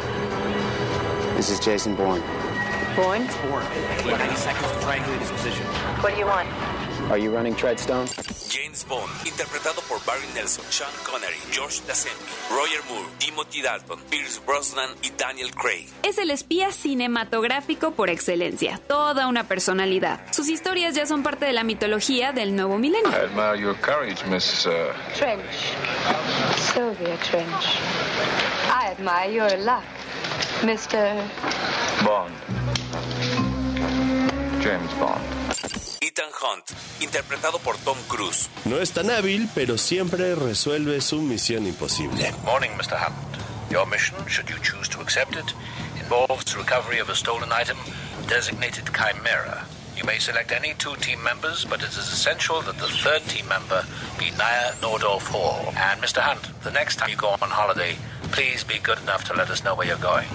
[1.36, 2.22] This is Jason Bourne.
[2.96, 3.26] Bourne?
[3.48, 3.66] Bourne.
[4.06, 5.66] 90 seconds to triangulate his position.
[6.00, 6.48] What do you want?
[7.10, 8.06] Are you running Treadstone?
[8.48, 14.40] James Bond, interpretado por Barry Nelson, Sean Connery, George Lazenby, Roger Moore, Timothy Dalton, Pierce
[14.46, 15.88] Brosnan y Daniel Craig.
[16.04, 20.20] Es el espía cinematográfico por excelencia, toda una personalidad.
[20.30, 23.10] Sus historias ya son parte de la mitología del nuevo milenio.
[23.10, 24.64] I admire your courage, Miss.
[24.66, 24.70] Uh...
[25.18, 25.42] Trench.
[26.56, 27.80] Sylvia Trench.
[28.70, 29.82] I admire your luck,
[30.62, 31.20] Mr.
[32.04, 32.32] Bond.
[34.62, 35.39] James Bond.
[36.10, 36.64] Ethan Hunt,
[37.00, 38.48] interpretado por Tom Cruise.
[38.64, 42.32] No es tan hábil, pero siempre resuelve su misión imposible.
[42.44, 42.96] Morning, Mr.
[42.98, 43.14] Hunt.
[43.70, 45.54] Your mission, should you choose to accept it,
[46.00, 47.76] involves the recovery of a stolen item
[48.26, 49.64] designated Chimera.
[49.96, 53.46] You may select any two team members, but it is essential that the third team
[53.46, 53.84] member
[54.18, 55.72] be Naya Nordorf Hall.
[55.76, 56.20] And Mr.
[56.20, 57.94] Hunt, the next time you go on holiday,
[58.32, 60.26] please be good enough to let us know where you're going.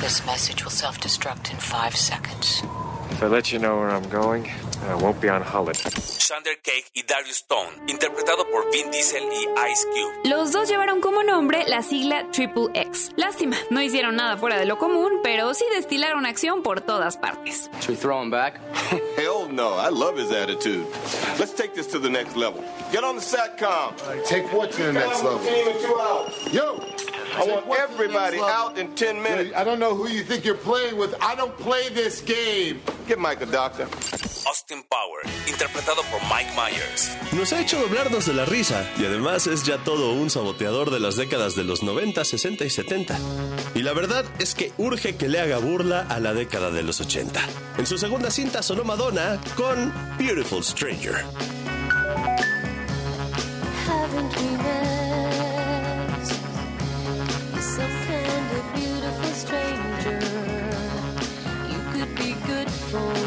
[0.00, 2.62] This message will self destruct in five seconds.
[3.14, 4.50] If I let you know where I'm going,
[4.88, 5.88] I won't be on holiday.
[6.00, 10.28] Sander Cake y Darius Stone, interpretado por Vin Diesel y Ice Cube.
[10.28, 13.12] Los dos llevaron como nombre la sigla Triple X.
[13.16, 17.70] Lástima, no hicieron nada fuera de lo común, pero sí destilaron acción por todas partes.
[17.80, 18.58] Should we throw him back?
[19.16, 19.74] Hell no.
[19.78, 20.84] I love his attitude.
[21.38, 22.64] Let's take this to the next level.
[22.90, 23.94] Get on the SATCOM.
[24.26, 25.40] Take what to the next level?
[26.50, 26.80] Yo!
[27.36, 29.52] I want everybody out in 10 minutes.
[29.56, 31.14] I don't know who you think you're playing with.
[31.20, 32.80] I don't play this game.
[33.08, 33.86] Get Mike a doctor.
[34.46, 37.10] Austin Power, interpretado por Mike Myers.
[37.32, 41.00] Nos ha hecho doblarnos de la risa y además es ya todo un saboteador de
[41.00, 43.18] las décadas de los 90, 60 y 70.
[43.74, 47.00] Y la verdad es que urge que le haga burla a la década de los
[47.00, 47.40] 80.
[47.78, 51.24] En su segunda cinta sonó Madonna con Beautiful Stranger.
[53.86, 55.13] Haven't we met?
[62.94, 63.23] Good for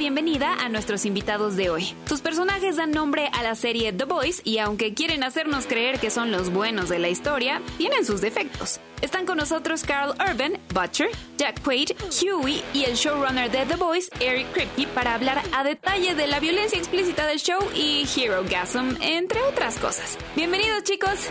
[0.00, 1.94] bienvenida a nuestros invitados de hoy.
[2.06, 6.08] Sus personajes dan nombre a la serie The Boys y aunque quieren hacernos creer que
[6.08, 8.80] son los buenos de la historia, tienen sus defectos.
[9.02, 11.90] Están con nosotros Carl Urban, Butcher, Jack Quaid,
[12.22, 16.40] Huey y el showrunner de The Boys, Eric Kripke, para hablar a detalle de la
[16.40, 20.16] violencia explícita del show y Hero Gasm, entre otras cosas.
[20.34, 21.28] Bienvenidos chicos.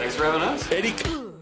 [0.70, 0.96] Eric,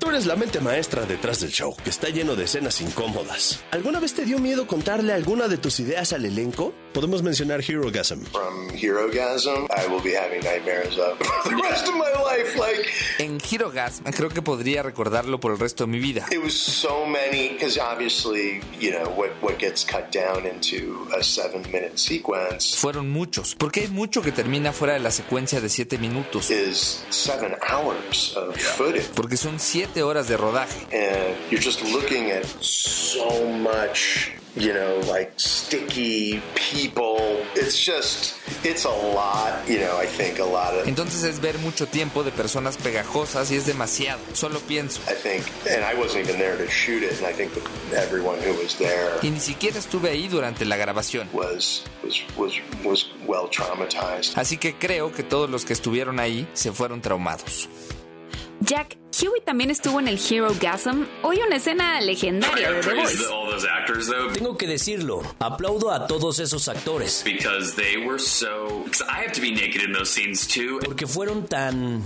[0.07, 3.59] tú eres la mente maestra detrás del show, que está lleno de escenas incómodas.
[3.71, 6.73] ¿Alguna vez te dio miedo contarle alguna de tus ideas al elenco?
[6.93, 8.23] Podemos mencionar Hero Gasm.
[8.31, 12.57] From Herogasm, I will be having nightmares of the rest of my life.
[12.57, 12.87] Like,
[13.19, 16.25] En Hirogasm creo que podría recordarlo por el resto de mi vida.
[16.31, 21.21] it was so many, because obviously, you know, what, what gets cut down into a
[21.21, 25.67] seven minute sequence Fueron muchos, porque hay mucho que termina fuera de la secuencia de
[25.69, 26.49] 7 minutos.
[26.49, 29.09] is seven hours of footage.
[29.13, 29.59] Porque son
[29.97, 30.79] 7 horas de rodaje.
[30.93, 37.43] And you're just looking at so much, you know, like sticky people.
[37.55, 40.87] It's just, it's a lot, you know, I think a lot of.
[40.87, 44.19] Entonces es ver mucho tiempo de personas pegajosas y es demasiado.
[44.33, 45.01] Solo pienso.
[45.09, 47.51] I think, and I wasn't even there to shoot it, and I think
[47.95, 51.27] everyone who was there Y ni siquiera estuve ahí durante la grabación.
[51.33, 54.37] was was was was well traumatized.
[54.37, 57.67] Así que creo que todos los que estuvieron ahí se fueron traumados.
[58.59, 61.05] Jack, Huey también estuvo en el Hero Gasm.
[61.21, 67.23] Hoy una escena legendaria de The though Tengo que decirlo, aplaudo a todos esos actores.
[67.23, 68.83] because they were so.
[68.83, 70.79] Because I have to be naked in those scenes too.
[70.83, 72.03] Porque fueron tan...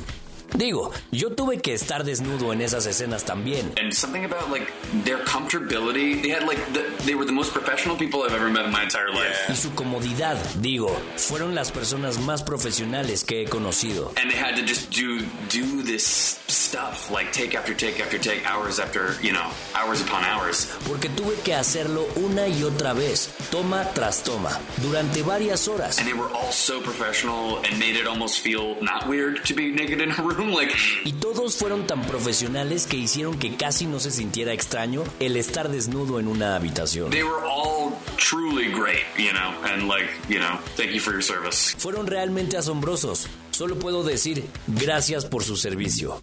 [0.55, 3.71] Digo, yo tuve que estar desnudo en esas escenas también.
[3.79, 4.71] And something about like
[5.05, 6.21] their comfortability.
[6.21, 8.83] They had like the, they were the most professional people I've ever met in my
[8.83, 9.47] entire life.
[9.47, 14.11] Y su comodidad, digo, fueron las personas más profesionales que he conocido.
[14.21, 18.45] And they had to just do do this stuff like take after take after take,
[18.45, 20.67] hours after you know hours upon hours.
[20.87, 25.97] Porque tuve que hacerlo una y otra vez, toma tras toma, durante varias horas.
[25.97, 29.71] And they were all so professional and made it almost feel not weird to be
[29.71, 30.40] naked in a room.
[30.49, 30.73] Like
[31.05, 35.69] Y todos fueron tan profesionales que hicieron que casi no se sintiera extraño el estar
[35.69, 37.11] desnudo en una habitación.
[37.11, 39.53] they were all truly great, you know.
[39.71, 41.75] And like you know, thank you for your service.
[41.77, 43.27] Fueron realmente asombrosos.
[43.51, 46.21] Solo puedo decir gracias por su servicio.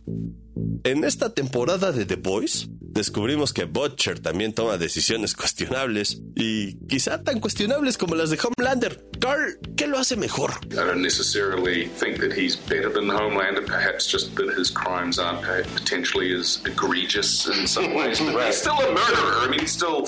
[0.84, 7.22] En esta temporada de The Boys, descubrimos que Butcher también toma decisiones cuestionables y quizá
[7.22, 9.04] tan cuestionables como las de Homelander.
[9.20, 10.52] Carl, ¿qué lo hace mejor?
[10.70, 15.42] I don't necessarily think that he's better than Homelander, perhaps just that his crimes aren't
[15.74, 18.20] potentially as egregious in some ways.
[18.32, 19.44] But he's still a murderer.
[19.44, 20.06] I mean, he's still.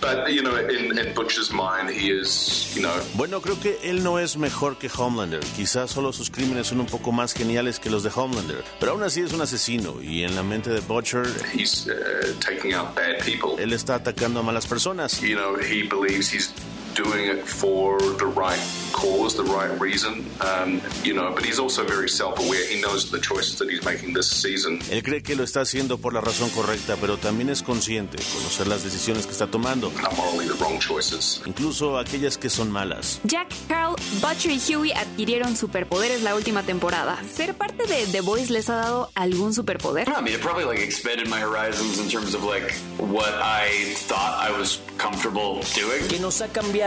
[0.00, 2.94] But, you know, in, in Butcher's mind, he is, you know.
[3.14, 5.40] Bueno, creo que él no es mejor que Homelander.
[5.56, 8.62] Quizás solo sus crímenes son un poco más geniales que los de Homelander.
[8.78, 11.24] Pero aún así es un asesino y en la mente de Butcher,
[11.54, 13.62] He's uh, taking out bad people.
[13.62, 15.20] él está atacando a malas personas.
[15.20, 16.52] You know, he believes he's
[16.94, 18.60] doing it for the right
[18.92, 20.24] cause, the right reason.
[20.40, 22.66] Um, you know, but he's also very self-aware.
[22.68, 24.80] He knows the choices that he's making this season.
[24.90, 28.66] Él cree que lo está haciendo por la razón correcta, pero también es consciente, conocer
[28.66, 31.40] las decisiones que está tomando, Not morally the wrong choices.
[31.46, 33.20] incluso aquellas que son malas.
[33.24, 37.18] Jack, Carl, Butcher y Huey adquirieron superpoderes la última temporada.
[37.32, 40.08] ¿Ser parte de The Boys les ha dado algún superpoder?
[40.08, 44.40] I mean, it probably like expanded my horizons in terms of like what I thought
[44.42, 46.08] I was comfortable doing.
[46.08, 46.79] ¿Qué nos ha cambiado?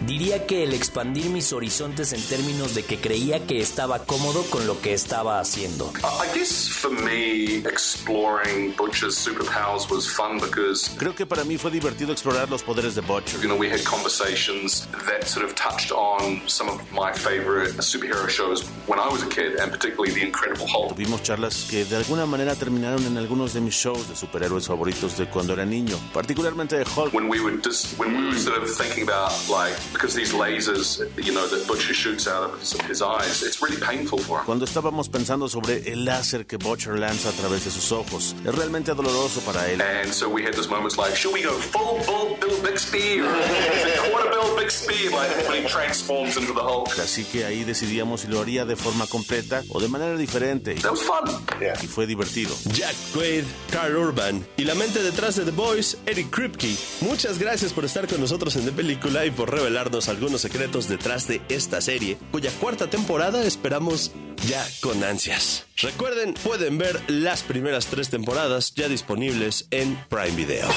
[0.00, 4.66] Diría que el expandir mis horizontes en términos de que creía que estaba cómodo con
[4.66, 5.92] lo que estaba haciendo.
[6.02, 11.70] I guess for me, exploring Butcher's superpowers was fun because Creo que para mí fue
[11.70, 13.40] divertido explorar los poderes de Butcher.
[13.40, 18.28] you know we had conversations that sort of touched on some of my favorite superhero
[18.28, 20.94] shows when I was a kid, and particularly The Incredible Hulk.
[20.96, 25.16] Tuvimos charlas que de alguna manera terminaron en algunos de mis shows de superhéroes favoritos
[25.16, 27.14] de cuando era niño, particularmente de Hulk.
[27.14, 31.00] When we were just when we were sort of thinking about like because these lasers,
[31.22, 34.46] you know, that Butcher shoots out of his, his eyes, it's really painful for him.
[34.46, 38.54] Cuando estábamos pensando sobre el láser que Butcher lanza a través de sus ojos, es
[38.54, 39.80] realmente doloroso para él.
[39.80, 43.34] And so we had those moments like, should we go full Bill, Bill Bixby or
[43.34, 45.08] is it quarter Bill Bixby?
[45.10, 46.88] Like when he transforms into the Hulk.
[46.98, 50.74] Así que ahí decidíamos si lo haría de forma completa o de manera diferente.
[50.76, 51.46] That was fun.
[51.82, 52.54] Y fue divertido.
[52.72, 56.76] Jack Quaid, Carl Urban y la mente detrás de The Boys, Eric Kripke.
[57.00, 61.26] Muchas gracias por estar con nosotros en The Película y por revelarnos algunos secretos detrás
[61.28, 64.12] de esta serie, cuya cuarta temporada esperamos
[64.46, 65.66] ya con ansias.
[65.76, 70.68] Recuerden, pueden ver las primeras tres temporadas ya disponibles en Prime Video.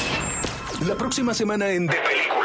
[0.87, 2.38] La próxima semana en De Película.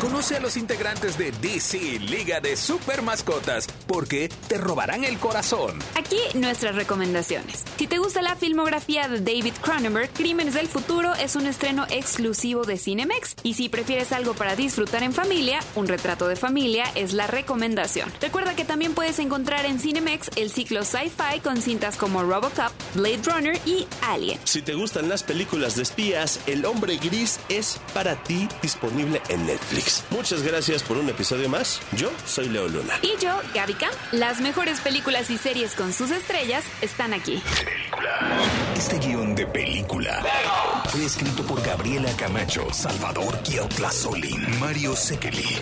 [0.00, 5.78] Conoce a los integrantes de DC, Liga de Super Mascotas, porque te robarán el corazón.
[5.94, 7.64] Aquí nuestras recomendaciones.
[7.76, 12.64] Si te gusta la filmografía de David Cronenberg, Crímenes del Futuro es un estreno exclusivo
[12.64, 13.36] de Cinemex.
[13.42, 18.10] Y si prefieres algo para disfrutar en familia, un retrato de familia es la recomendación.
[18.22, 23.20] Recuerda que también puedes encontrar en Cinemex el ciclo sci-fi con cintas como Robocop, Blade
[23.26, 24.40] Runner y Alien.
[24.44, 29.44] Si te gustan las películas de espías, El Hombre Gris es para ti disponible en
[29.44, 29.89] Netflix.
[30.10, 31.80] Muchas gracias por un episodio más.
[31.92, 32.94] Yo soy Leo Luna.
[33.02, 33.94] Y yo, Gaby Camp.
[34.12, 37.42] Las mejores películas y series con sus estrellas están aquí.
[38.76, 40.22] Este guion de película
[40.88, 43.38] fue escrito por Gabriela Camacho, Salvador
[43.90, 45.58] Solín, Mario Sekeli,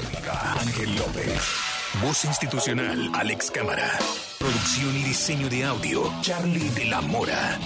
[0.60, 1.40] Ángel López.
[2.02, 3.90] Voz institucional, Alex Cámara.
[4.38, 7.58] Producción y diseño de audio, Charlie de la Mora.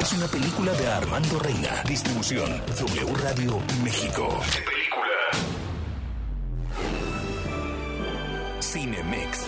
[0.00, 1.82] Es una película de Armando Reina.
[1.86, 4.40] Distribución, W Radio México.
[8.72, 9.46] Cinemex.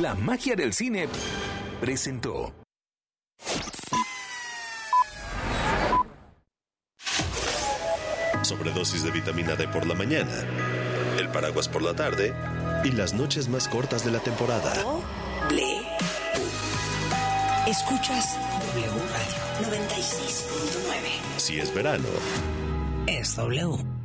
[0.00, 1.06] La magia del cine
[1.80, 2.52] presentó.
[8.42, 10.32] Sobredosis de vitamina D por la mañana,
[11.18, 12.34] el paraguas por la tarde
[12.82, 14.72] y las noches más cortas de la temporada.
[17.68, 18.36] Escuchas
[18.74, 21.36] W Radio 96.9.
[21.36, 22.08] Si es verano,
[23.06, 23.99] Es W.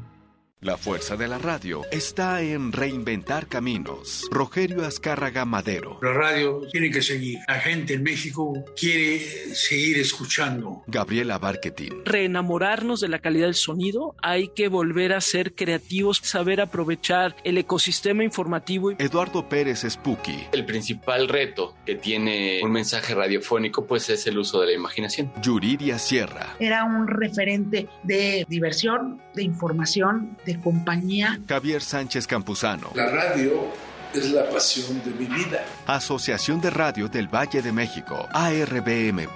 [0.66, 4.28] La fuerza de la radio está en reinventar caminos.
[4.32, 6.00] Rogelio Azcárraga Madero.
[6.02, 7.38] La radio tiene que seguir.
[7.48, 9.20] La gente en México quiere
[9.54, 10.82] seguir escuchando.
[10.88, 12.04] Gabriela Barquetín.
[12.04, 17.60] reenamorarnos de la calidad del sonido, hay que volver a ser creativos, saber aprovechar el
[17.60, 18.90] ecosistema informativo.
[18.98, 20.48] Eduardo Pérez Spooky.
[20.52, 25.32] El principal reto que tiene un mensaje radiofónico pues es el uso de la imaginación.
[25.44, 26.56] Yuridia Sierra.
[26.60, 31.40] Era un referente de diversión, de información, de compañía.
[31.48, 32.92] Javier Sánchez Campuzano.
[32.96, 33.72] La radio
[34.14, 35.66] es la pasión de mi vida.
[35.88, 38.28] Asociación de Radio del Valle de México.
[38.32, 39.36] ARBM.mx.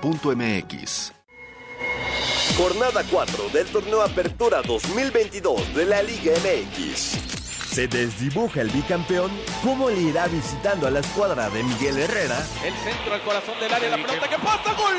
[2.58, 7.40] Jornada 4 del torneo Apertura 2022 de la Liga MX.
[7.74, 9.32] Se desdibuja el bicampeón.
[9.64, 12.38] ¿Cómo le irá visitando a la escuadra de Miguel Herrera?
[12.66, 14.96] El centro al corazón del área, la pelota que pasa, gol.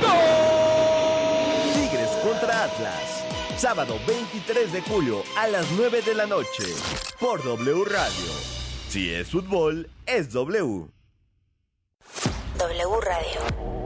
[0.00, 0.49] Contra
[3.56, 6.64] Sábado 23 de julio a las 9 de la noche.
[7.18, 8.32] Por W Radio.
[8.88, 10.88] Si es fútbol, es W.
[12.58, 13.79] W Radio.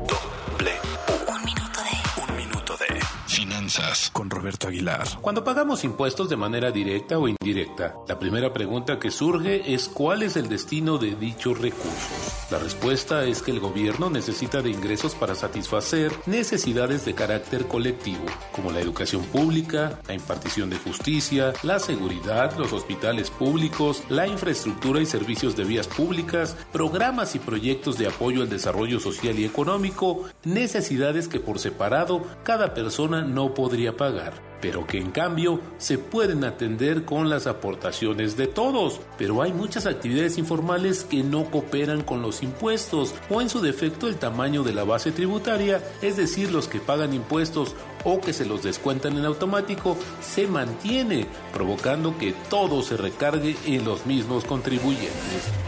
[3.75, 5.05] Finanzas con Roberto Aguilar.
[5.20, 10.22] Cuando pagamos impuestos de manera directa o indirecta, la primera pregunta que surge es cuál
[10.22, 12.35] es el destino de dichos recursos.
[12.51, 18.25] La respuesta es que el gobierno necesita de ingresos para satisfacer necesidades de carácter colectivo,
[18.53, 25.01] como la educación pública, la impartición de justicia, la seguridad, los hospitales públicos, la infraestructura
[25.01, 30.25] y servicios de vías públicas, programas y proyectos de apoyo al desarrollo social y económico,
[30.45, 36.43] necesidades que por separado cada persona no podría pagar pero que en cambio se pueden
[36.43, 38.99] atender con las aportaciones de todos.
[39.19, 44.09] Pero hay muchas actividades informales que no cooperan con los impuestos o en su defecto
[44.09, 48.47] el tamaño de la base tributaria, es decir, los que pagan impuestos o que se
[48.47, 55.64] los descuentan en automático, se mantiene, provocando que todo se recargue en los mismos contribuyentes.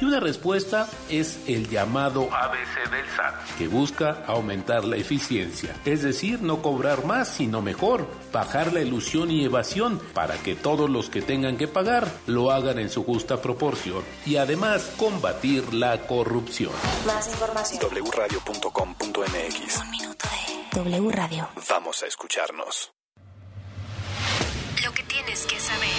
[0.00, 6.02] Y una respuesta es el llamado ABC del SAT, que busca aumentar la eficiencia, es
[6.02, 11.10] decir, no cobrar más, sino mejor, bajar la ilusión y evasión para que todos los
[11.10, 16.72] que tengan que pagar lo hagan en su justa proporción y además combatir la corrupción.
[17.06, 17.80] Más información.
[17.92, 19.80] wradio.com.mx.
[19.80, 21.48] Un minuto de W Radio.
[21.68, 22.92] Vamos a escucharnos.
[24.82, 25.89] Lo que tienes que saber.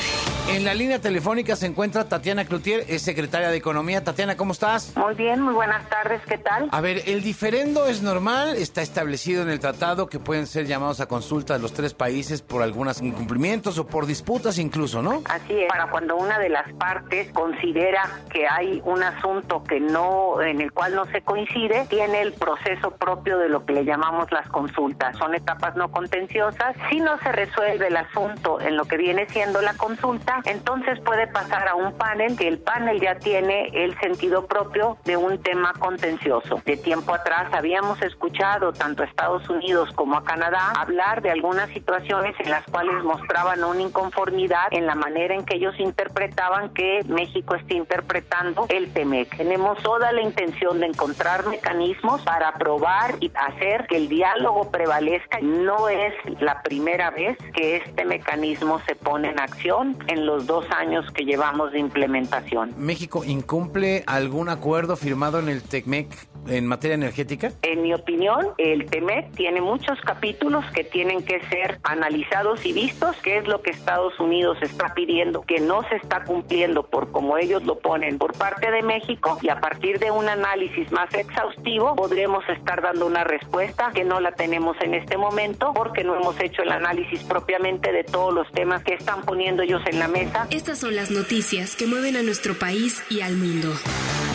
[0.54, 4.04] En la línea telefónica se encuentra Tatiana Cloutier, es secretaria de Economía.
[4.04, 4.92] Tatiana, ¿cómo estás?
[4.98, 6.68] Muy bien, muy buenas tardes, ¿qué tal?
[6.74, 11.00] A ver, el diferendo es normal, está establecido en el tratado que pueden ser llamados
[11.00, 15.22] a consulta de los tres países por algunos incumplimientos o por disputas incluso, ¿no?
[15.30, 20.42] Así es, para cuando una de las partes considera que hay un asunto que no,
[20.42, 24.30] en el cual no se coincide, tiene el proceso propio de lo que le llamamos
[24.34, 25.16] las consultas.
[25.18, 26.76] Son etapas no contenciosas.
[26.90, 31.28] Si no se resuelve el asunto en lo que viene siendo la consulta, entonces puede
[31.28, 35.74] pasar a un panel que el panel ya tiene el sentido propio de un tema
[35.80, 36.62] contencioso.
[36.66, 41.70] De tiempo atrás habíamos escuchado tanto a Estados Unidos como a Canadá hablar de algunas
[41.70, 47.02] situaciones en las cuales mostraban una inconformidad en la manera en que ellos interpretaban que
[47.08, 49.38] México está interpretando el TEMEC.
[49.38, 55.40] Tenemos toda la intención de encontrar mecanismos para probar y hacer que el diálogo prevalezca.
[55.42, 60.66] No es la primera vez que este mecanismo se pone en acción en los dos
[60.72, 62.74] años que llevamos de implementación.
[62.78, 66.08] ¿México incumple algún acuerdo firmado en el TECMEC
[66.48, 67.52] en materia energética?
[67.62, 73.16] En mi opinión, el TEMEC tiene muchos capítulos que tienen que ser analizados y vistos,
[73.24, 77.38] qué es lo que Estados Unidos está pidiendo, que no se está cumpliendo por como
[77.38, 81.96] ellos lo ponen por parte de México y a partir de un análisis más exhaustivo
[81.96, 86.40] podremos estar dando una respuesta que no la tenemos en este momento porque no hemos
[86.40, 90.48] hecho el análisis propiamente de todos los temas que están poniendo ellos en la mesa.
[90.52, 93.74] Estas son las noticias que mueven a nuestro país y al mundo.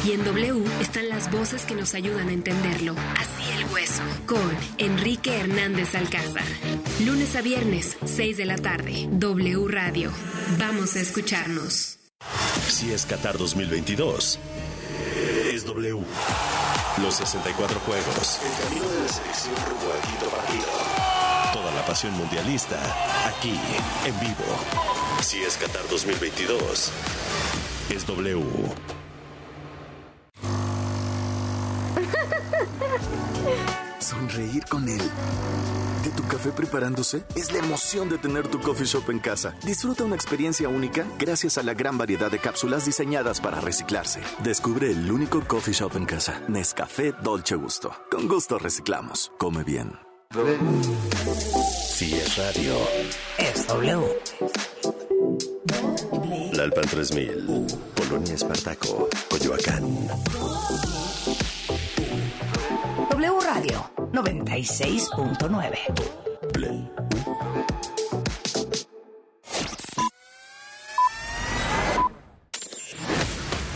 [0.06, 2.94] Y en W están las voces que nos ayudan a entenderlo.
[3.16, 4.02] Así el hueso.
[4.26, 6.44] Con Enrique Hernández Alcázar.
[7.04, 9.08] Lunes a viernes, 6 de la tarde.
[9.10, 10.12] W Radio.
[10.58, 11.98] Vamos a escucharnos.
[12.68, 14.38] Si es Qatar 2022,
[15.52, 16.02] es W.
[17.02, 18.40] Los 64 juegos.
[18.44, 20.66] El camino de la selección rumbo quinto partido.
[21.52, 22.78] Toda la pasión mundialista,
[23.26, 23.58] aquí,
[24.06, 25.05] en vivo.
[25.22, 26.92] Si es Qatar 2022,
[27.90, 28.44] es W.
[33.98, 35.00] Sonreír con él.
[36.04, 37.24] ¿De tu café preparándose?
[37.34, 39.56] Es la emoción de tener tu coffee shop en casa.
[39.64, 44.20] Disfruta una experiencia única gracias a la gran variedad de cápsulas diseñadas para reciclarse.
[44.44, 46.40] Descubre el único coffee shop en casa.
[46.46, 47.92] Nescafé Dolce Gusto.
[48.10, 49.32] Con gusto reciclamos.
[49.38, 49.98] Come bien.
[51.88, 52.74] Si es radio,
[53.38, 54.06] Es W.
[56.52, 59.82] Lalpan 3000, Polonia Espartaco, Coyoacán.
[63.10, 65.78] W Radio 96.9.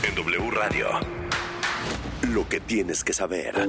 [0.03, 0.89] En W Radio,
[2.33, 3.69] lo que tienes que saber.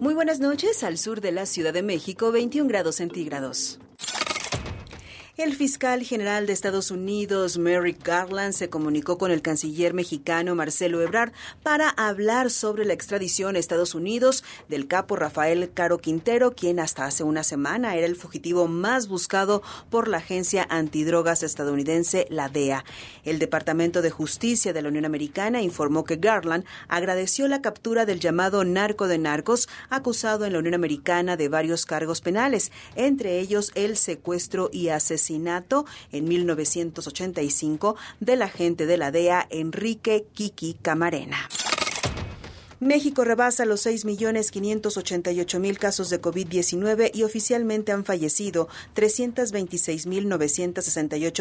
[0.00, 3.80] Muy buenas noches al sur de la Ciudad de México, 21 grados centígrados.
[5.38, 11.00] El fiscal general de Estados Unidos, Merrick Garland, se comunicó con el canciller mexicano Marcelo
[11.00, 11.30] Ebrard
[11.62, 17.04] para hablar sobre la extradición a Estados Unidos del capo Rafael Caro Quintero, quien hasta
[17.04, 22.84] hace una semana era el fugitivo más buscado por la agencia antidrogas estadounidense, la DEA.
[23.22, 28.18] El Departamento de Justicia de la Unión Americana informó que Garland agradeció la captura del
[28.18, 33.70] llamado narco de narcos, acusado en la Unión Americana de varios cargos penales, entre ellos
[33.76, 34.88] el secuestro y
[35.28, 41.48] asesinato en 1985 del agente de la DEA Enrique Kiki Camarena.
[42.80, 51.32] México rebasa los 6.588.000 casos de COVID-19 y oficialmente han fallecido 326.968